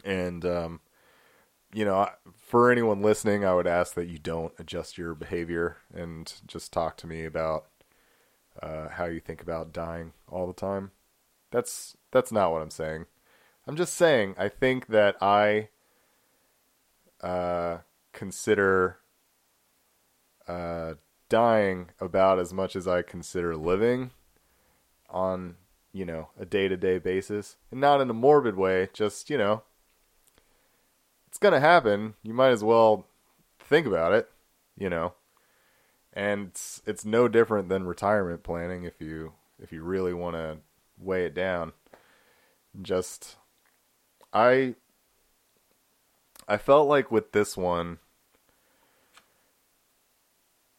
[0.03, 0.79] And um
[1.73, 2.07] you know,
[2.37, 6.97] for anyone listening, I would ask that you don't adjust your behavior and just talk
[6.97, 7.65] to me about
[8.61, 10.91] uh, how you think about dying all the time.
[11.49, 13.05] That's that's not what I'm saying.
[13.65, 15.69] I'm just saying I think that I
[17.21, 17.79] uh,
[18.11, 18.99] consider
[20.47, 20.93] uh,
[21.29, 24.11] dying about as much as I consider living
[25.09, 25.55] on
[25.91, 28.89] you know a day to day basis, and not in a morbid way.
[28.93, 29.63] Just you know,
[31.27, 32.15] it's gonna happen.
[32.23, 33.07] You might as well
[33.59, 34.29] think about it.
[34.77, 35.13] You know,
[36.13, 40.57] and it's, it's no different than retirement planning if you if you really want to
[40.97, 41.73] weigh it down.
[42.81, 43.37] Just
[44.33, 44.75] I
[46.47, 47.99] I felt like with this one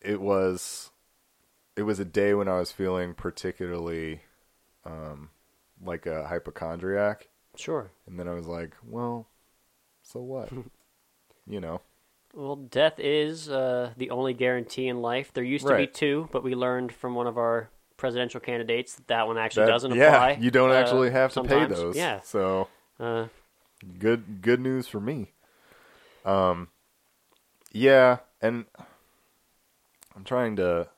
[0.05, 0.91] it was
[1.77, 4.21] it was a day when I was feeling particularly
[4.85, 5.31] um
[5.85, 7.91] like a hypochondriac Sure.
[8.07, 9.29] and then I was like, well,
[10.03, 10.51] so what?
[11.47, 11.81] you know.
[12.35, 15.33] Well, death is uh, the only guarantee in life.
[15.33, 19.07] There used to be two, but we learned from one of our presidential candidates that
[19.07, 20.39] that one actually That- doesn't yeah, apply.
[20.41, 21.97] you don't uh, actually have to pay those.
[21.97, 22.21] Yeah.
[22.25, 22.67] So
[22.99, 23.27] Uh,
[24.01, 25.33] good good news for me.
[26.25, 26.69] Um
[27.73, 28.65] yeah, and
[30.15, 30.89] I'm trying to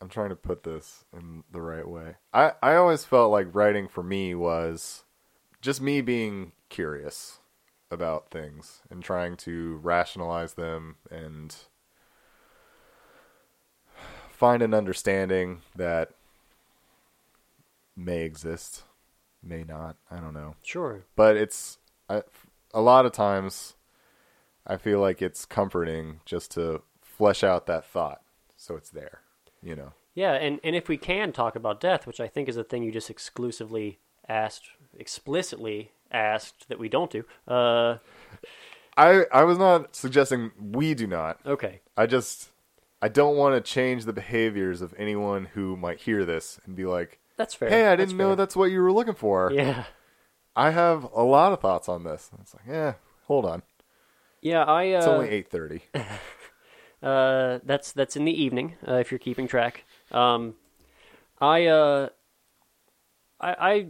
[0.00, 2.16] I'm trying to put this in the right way.
[2.32, 5.04] I I always felt like writing for me was
[5.60, 7.38] just me being curious
[7.90, 11.54] about things and trying to rationalize them and
[14.30, 16.10] find an understanding that
[17.94, 18.82] may exist,
[19.42, 19.96] may not.
[20.10, 21.04] I don't know sure.
[21.14, 22.22] but it's I,
[22.74, 23.76] a lot of times
[24.66, 26.82] I feel like it's comforting just to
[27.22, 28.20] flesh out that thought
[28.56, 29.20] so it's there,
[29.62, 29.92] you know.
[30.14, 32.82] Yeah, and, and if we can talk about death, which I think is a thing
[32.82, 33.98] you just exclusively
[34.28, 34.64] asked,
[34.98, 37.24] explicitly asked that we don't do.
[37.46, 37.98] Uh,
[38.96, 41.38] I I was not suggesting we do not.
[41.46, 41.80] okay.
[41.96, 42.50] I just
[43.00, 46.84] I don't want to change the behaviors of anyone who might hear this and be
[46.84, 47.70] like, That's fair.
[47.70, 48.36] "Hey, I didn't know fair.
[48.36, 49.84] that's what you were looking for." Yeah.
[50.56, 52.30] I have a lot of thoughts on this.
[52.40, 52.94] It's like, yeah,
[53.26, 53.62] hold on.
[54.42, 54.92] Yeah, I.
[54.92, 55.82] Uh, It's only eight thirty.
[57.02, 58.76] Uh, that's that's in the evening.
[58.86, 60.54] Uh, if you're keeping track, um,
[61.40, 62.08] I, uh,
[63.40, 63.86] I I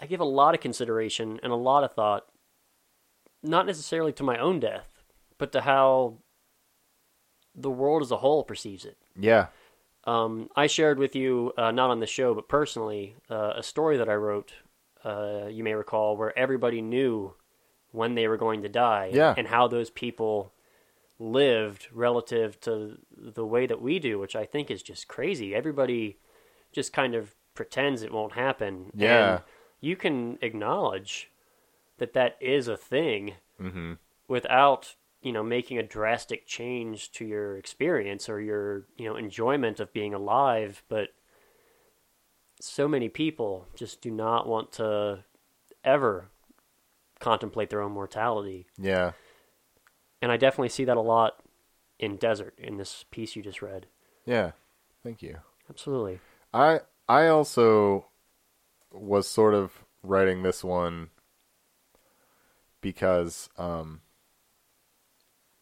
[0.00, 2.26] I give a lot of consideration and a lot of thought,
[3.42, 5.02] not necessarily to my own death,
[5.38, 6.18] but to how
[7.54, 8.98] the world as a whole perceives it.
[9.18, 9.46] yeah.
[10.04, 13.96] Um, I shared with you, uh, not on the show, but personally, uh, a story
[13.96, 14.52] that I wrote.
[15.04, 17.34] Uh, you may recall where everybody knew
[17.90, 19.34] when they were going to die, Yeah.
[19.36, 20.52] and how those people
[21.18, 25.54] lived relative to the way that we do, which I think is just crazy.
[25.54, 26.18] Everybody
[26.72, 28.90] just kind of pretends it won't happen.
[28.94, 29.32] Yeah.
[29.34, 29.42] And
[29.80, 31.30] you can acknowledge
[31.98, 33.94] that that is a thing Mm-hmm.
[34.28, 39.80] without you know making a drastic change to your experience or your you know enjoyment
[39.80, 41.08] of being alive but
[42.60, 45.24] so many people just do not want to
[45.84, 46.28] ever
[47.18, 49.12] contemplate their own mortality Yeah.
[50.20, 51.42] And i definitely see that a lot
[51.98, 53.86] in desert in this piece you just read
[54.24, 54.52] Yeah.
[55.02, 55.38] Thank you.
[55.70, 56.20] absolutely
[56.52, 58.06] I I also
[58.92, 61.10] was sort of writing this one
[62.80, 64.00] because um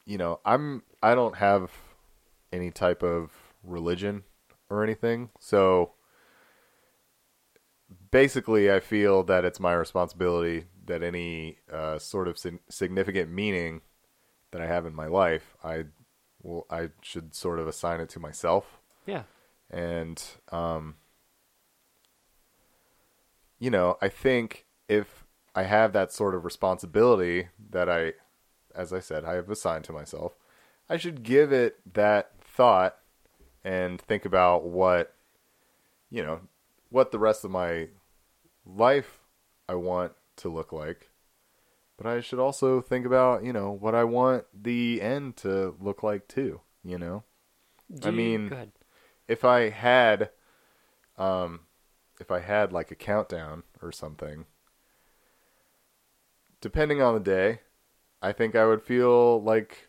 [0.06, 1.70] you know, I'm I don't have
[2.52, 3.30] any type of
[3.62, 4.24] religion
[4.70, 5.30] or anything.
[5.40, 5.92] So
[8.10, 13.80] basically I feel that it's my responsibility that any uh, sort of sig- significant meaning
[14.54, 15.84] that I have in my life, I
[16.42, 18.78] will I should sort of assign it to myself.
[19.04, 19.24] Yeah.
[19.70, 20.94] And um
[23.64, 25.24] you know i think if
[25.54, 28.12] i have that sort of responsibility that i
[28.74, 30.36] as i said i have assigned to myself
[30.90, 32.96] i should give it that thought
[33.64, 35.14] and think about what
[36.10, 36.40] you know
[36.90, 37.88] what the rest of my
[38.66, 39.20] life
[39.68, 41.10] i want to look like
[41.96, 46.02] but i should also think about you know what i want the end to look
[46.02, 47.22] like too you know
[47.92, 48.48] Do I mean-
[49.26, 50.30] if I had,
[51.16, 51.60] um,
[52.20, 54.44] if I had like a countdown or something,
[56.60, 57.60] depending on the day,
[58.20, 59.88] I think I would feel like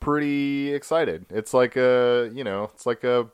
[0.00, 1.26] pretty excited.
[1.30, 3.30] It's like a, you know, it's like a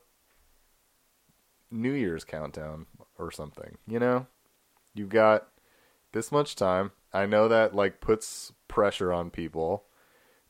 [1.71, 2.87] New Year's countdown
[3.19, 4.27] or something, you know?
[4.95, 5.49] You've got
[6.13, 6.91] this much time.
[7.13, 9.85] I know that like puts pressure on people,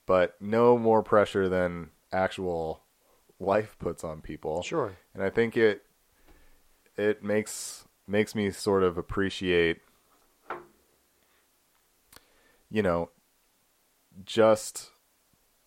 [0.07, 2.83] but no more pressure than actual
[3.39, 4.63] life puts on people.
[4.63, 4.93] Sure.
[5.15, 5.85] And I think it
[6.97, 9.79] it makes makes me sort of appreciate
[12.71, 13.11] you know
[14.25, 14.91] just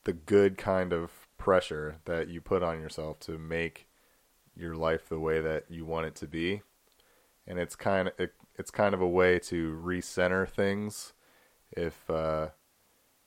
[0.04, 3.88] the good kind of pressure that you put on yourself to make
[4.56, 6.62] your life the way that you want it to be.
[7.48, 11.14] And it's kind of it, it's kind of a way to recenter things
[11.72, 12.50] if uh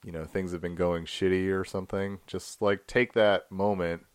[0.03, 2.19] you know things have been going shitty or something.
[2.27, 4.05] Just like take that moment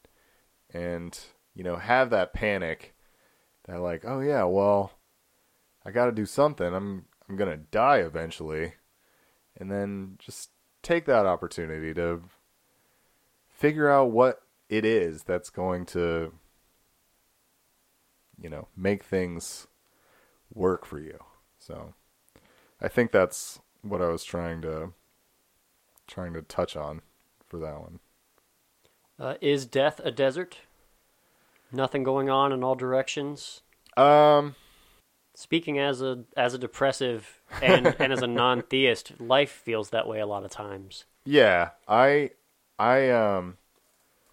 [0.72, 1.18] and
[1.54, 2.94] you know have that panic
[3.66, 4.92] that like oh yeah well
[5.84, 6.74] i got to do something.
[6.74, 8.74] I'm i'm to die eventually.
[9.56, 10.50] And then just
[10.82, 12.22] take that opportunity to
[13.50, 16.32] figure out what it is that's going to
[18.40, 19.66] you know make things
[20.55, 21.18] work for you
[21.59, 21.94] so
[22.80, 24.92] i think that's what i was trying to
[26.07, 27.00] trying to touch on
[27.46, 27.98] for that one
[29.18, 30.59] uh, is death a desert
[31.70, 33.62] nothing going on in all directions
[33.96, 34.55] um
[35.34, 40.07] Speaking as a as a depressive and, and as a non theist, life feels that
[40.07, 41.05] way a lot of times.
[41.24, 42.32] Yeah, I,
[42.78, 43.57] I um,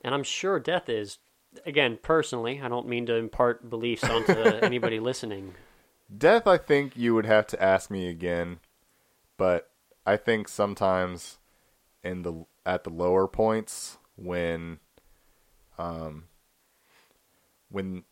[0.04, 1.20] And I'm sure death is
[1.66, 5.56] again, personally, I don't mean to impart beliefs onto anybody listening.
[6.16, 6.48] Death.
[6.48, 8.60] I think you would have to ask me again,
[9.38, 9.70] but
[10.06, 11.38] I think sometimes
[12.04, 14.80] in the at the lower points when,
[15.78, 16.26] um,
[17.70, 18.04] when,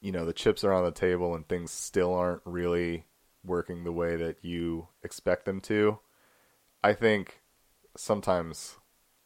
[0.00, 3.04] you know the chips are on the table and things still aren't really
[3.44, 5.98] working the way that you expect them to,
[6.82, 7.40] I think
[7.96, 8.76] sometimes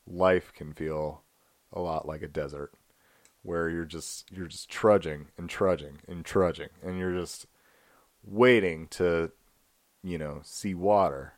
[0.06, 1.22] life can feel
[1.72, 2.72] a lot like a desert
[3.42, 7.46] where you're just you're just trudging and trudging and trudging and you're just
[8.24, 9.32] waiting to
[10.02, 11.34] you know see water.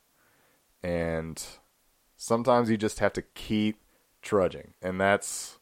[0.82, 1.42] And
[2.16, 3.80] sometimes you just have to keep
[4.22, 4.74] trudging.
[4.82, 5.58] And that's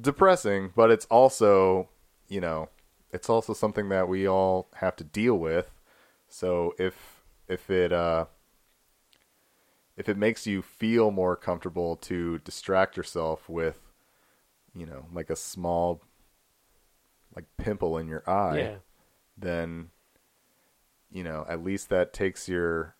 [0.00, 1.88] depressing but it's also
[2.28, 2.68] you know
[3.12, 5.70] it's also something that we all have to deal with.
[6.28, 8.26] So if if it uh
[9.96, 13.78] if it makes you feel more comfortable to distract yourself with
[14.74, 16.02] you know like a small
[17.36, 18.76] like pimple in your eye Yeah.
[19.36, 19.90] Then
[21.14, 22.96] you know, at least that takes your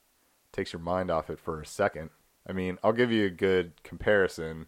[0.53, 2.11] takes your mind off it for a second.
[2.49, 4.67] I mean, I'll give you a good comparison.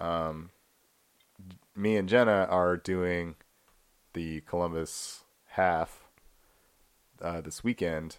[0.00, 0.50] Um,
[1.76, 3.36] me and Jenna are doing
[4.14, 6.08] the Columbus half
[7.22, 8.16] uh, this weekend,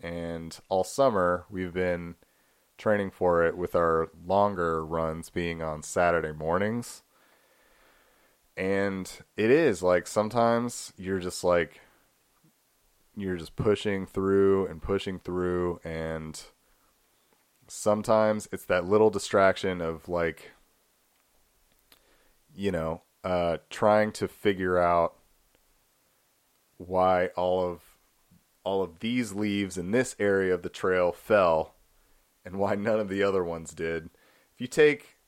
[0.00, 2.14] and all summer we've been
[2.78, 7.02] training for it with our longer runs being on Saturday mornings.
[8.56, 11.80] And it is like sometimes you're just like
[13.16, 16.42] you're just pushing through and pushing through and
[17.68, 20.52] sometimes it's that little distraction of like
[22.54, 25.16] you know uh trying to figure out
[26.76, 27.80] why all of
[28.64, 31.74] all of these leaves in this area of the trail fell
[32.44, 34.10] and why none of the other ones did.
[34.54, 35.18] If you take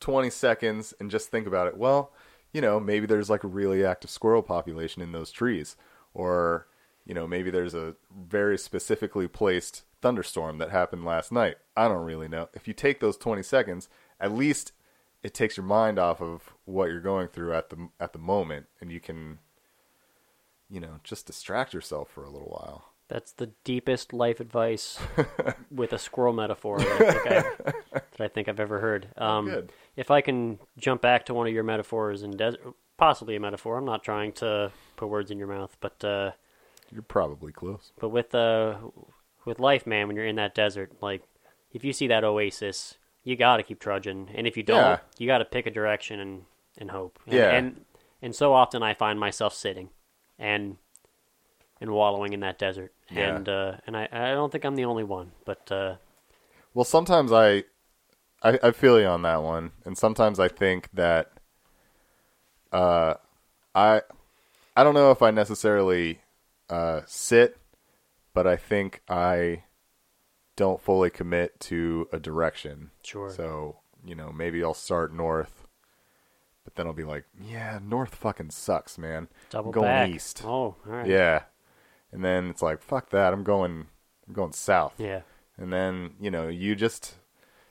[0.00, 2.12] 20 seconds and just think about it well
[2.52, 5.76] you know maybe there's like a really active squirrel population in those trees.
[6.14, 6.66] Or
[7.04, 11.56] you know maybe there's a very specifically placed thunderstorm that happened last night.
[11.76, 12.48] I don't really know.
[12.54, 13.88] If you take those 20 seconds
[14.20, 14.72] at least
[15.22, 18.66] it takes your mind off of what you're going through at the at the moment.
[18.80, 19.38] And you can
[20.70, 24.98] you know just distract yourself for a little while That's the deepest life advice
[25.70, 29.08] with a squirrel metaphor that I think, I, that I think I've ever heard.
[29.18, 29.72] Um, Good.
[29.96, 32.62] If I can jump back to one of your metaphors in desert,
[32.96, 33.76] possibly a metaphor.
[33.76, 36.30] I'm not trying to put words in your mouth, but uh,
[36.90, 38.76] you're probably close but with uh,
[39.44, 41.22] with life, man, when you're in that desert, like
[41.72, 42.94] if you see that oasis,
[43.24, 44.98] you got to keep trudging, and if you don't, Yeah.
[45.18, 46.44] you got to pick a direction and
[46.78, 47.18] and hope.
[47.26, 47.50] And, Yeah.
[47.50, 47.84] and
[48.22, 49.90] and so often I find myself sitting
[50.38, 50.76] and
[51.82, 53.36] and wallowing in that desert, Yeah.
[53.36, 55.96] and uh, and I I don't think I'm the only one, but uh,
[56.72, 57.64] Well, sometimes I,
[58.42, 61.32] I, I feel you on that one, and sometimes I think that,
[62.72, 63.14] uh,
[63.74, 64.02] I,
[64.76, 66.20] I don't know if I necessarily,
[66.70, 67.58] uh, sit,
[68.32, 69.64] but I think I
[70.56, 72.90] don't fully commit to a direction.
[73.02, 73.30] Sure.
[73.30, 75.66] So you know, maybe I'll start north,
[76.64, 79.28] but then I'll be like, yeah, north fucking sucks, man.
[79.50, 80.08] double going back.
[80.08, 80.42] east.
[80.44, 81.06] Oh, all right.
[81.06, 81.42] Yeah,
[82.12, 83.32] and then it's like, fuck that.
[83.32, 83.86] I'm going,
[84.28, 85.22] I'm going south Yeah.
[85.58, 87.14] and then you know you just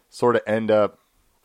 [0.09, 0.99] sort of end up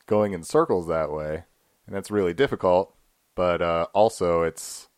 [0.07, 1.45] going in circles that way
[1.87, 2.95] and that's really difficult
[3.35, 4.89] but uh, also it's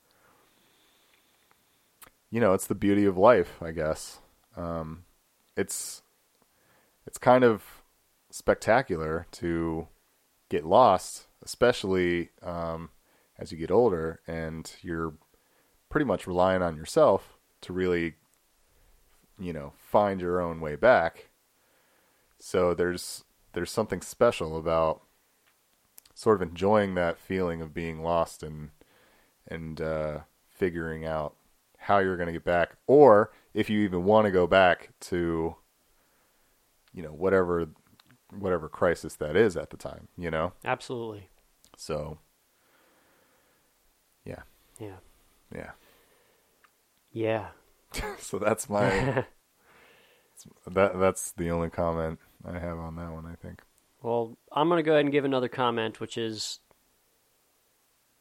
[2.30, 4.18] you know it's the beauty of life i guess
[4.56, 5.04] um,
[5.56, 6.02] it's
[7.06, 7.62] it's kind of
[8.30, 9.88] spectacular to
[10.48, 12.90] get lost especially um,
[13.38, 15.14] as you get older and you're
[15.88, 18.14] pretty much relying on yourself to really
[19.38, 21.28] you know find your own way back.
[22.38, 25.02] So there's there's something special about
[26.14, 28.70] sort of enjoying that feeling of being lost and
[29.46, 31.34] and uh, figuring out
[31.78, 32.76] how you're going to get back.
[32.86, 35.56] Or if you even want to go back to
[36.92, 37.68] you know whatever
[38.30, 40.52] whatever crisis that is at the time you know?
[40.64, 41.28] Absolutely.
[41.76, 42.18] so
[44.24, 44.42] yeah.
[44.78, 44.96] Yeah.
[45.54, 45.70] yeah
[47.18, 47.48] Yeah.
[48.18, 48.88] so that's my
[50.66, 53.26] that that's the only comment I have on that one.
[53.26, 53.62] I think.
[54.02, 56.60] Well, I'm going to go ahead and give another comment, which is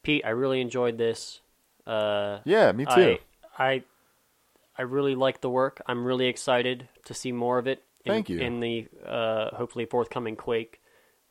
[0.08, 1.42] Pete, I really enjoyed this.
[1.86, 3.18] Uh, Yeah, me too.
[3.58, 3.84] I, I,
[4.78, 5.82] I really like the work.
[5.86, 7.84] I'm really excited to see more of it.
[8.06, 8.40] In, Thank you.
[8.40, 10.82] In the uh, hopefully forthcoming Quake.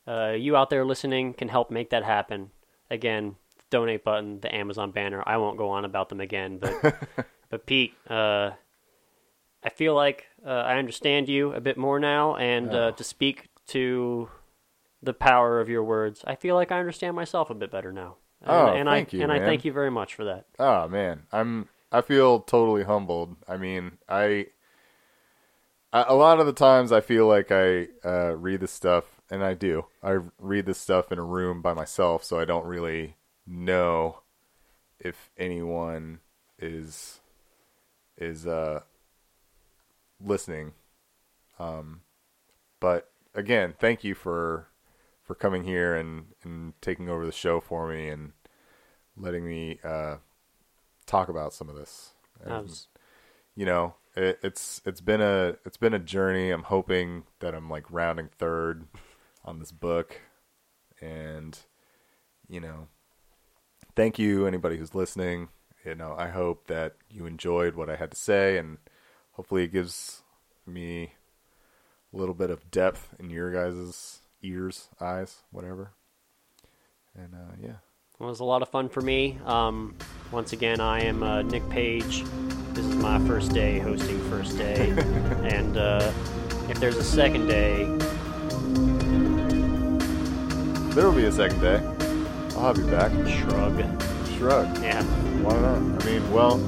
[0.07, 2.51] Uh, you out there listening can help make that happen.
[2.89, 3.35] Again,
[3.69, 5.21] donate button, the Amazon banner.
[5.25, 6.95] I won't go on about them again, but
[7.49, 8.51] but Pete, uh,
[9.63, 12.91] I feel like uh, I understand you a bit more now, and uh, Oh.
[12.91, 14.29] to speak to
[15.01, 18.15] the power of your words, I feel like I understand myself a bit better now.
[18.41, 20.45] And, Oh, and thank I you, and I thank you very much for that.
[20.59, 23.35] Oh man, I'm I feel totally humbled.
[23.47, 24.47] I mean, I
[25.91, 29.43] a a lot of the times I feel like I uh, read this stuff, and
[29.43, 29.85] I do.
[30.03, 34.21] I read this stuff in a room by myself, so I don't really know
[34.99, 36.19] if anyone
[36.59, 37.19] is
[38.17, 38.81] is uh
[40.23, 40.73] listening.
[41.59, 42.01] Um,
[42.79, 44.67] but again, thank you for
[45.23, 48.33] for coming here and and taking over the show for me and
[49.15, 50.17] letting me uh,
[51.05, 52.13] talk about some of this.
[52.43, 52.87] And, was-
[53.55, 56.51] you know, it, it's it's been a it's been a journey.
[56.51, 58.85] I'm hoping that I'm like rounding third
[59.43, 60.21] on this book,
[61.01, 61.57] and
[62.47, 62.87] you know,
[63.95, 65.49] thank you anybody who's listening.
[65.87, 68.77] You know, I hope that you enjoyed what I had to say, and
[69.31, 70.21] hopefully it gives
[70.65, 71.13] me
[72.13, 75.91] a little bit of depth in your guys' ears, eyes, whatever.
[77.15, 77.75] And uh, yeah.
[78.19, 79.39] It was a lot of fun for me.
[79.45, 79.95] Um,
[80.29, 82.25] once again, I am uh, Nick Page.
[82.73, 84.89] This is my first day hosting first day,
[85.43, 86.11] and uh,
[86.67, 87.85] if there's a second day,
[90.93, 91.77] There will be a second day.
[92.57, 93.11] I'll have you back.
[93.29, 94.26] shrug.
[94.37, 94.77] Shrug.
[94.83, 95.03] Yeah.
[95.41, 95.77] Why not?
[95.77, 96.59] I mean, well,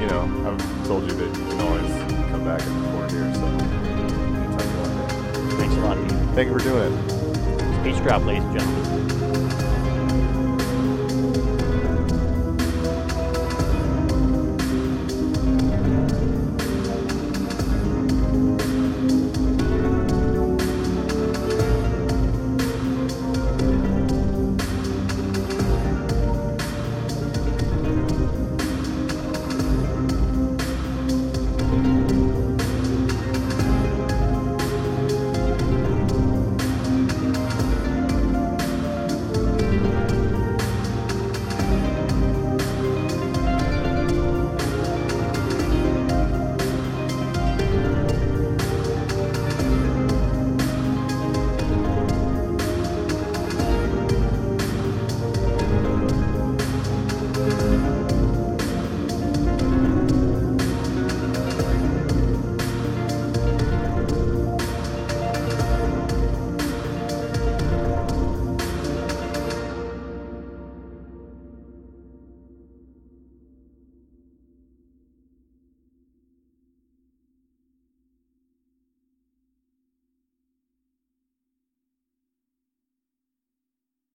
[0.00, 1.90] you know, I've told you that you can always
[2.30, 5.52] come back and record here, so anytime you want.
[5.58, 6.12] Thanks a lot, Pete.
[6.34, 6.96] Thank you for doing it.
[7.84, 9.85] Pete Stroup, ladies and gentlemen.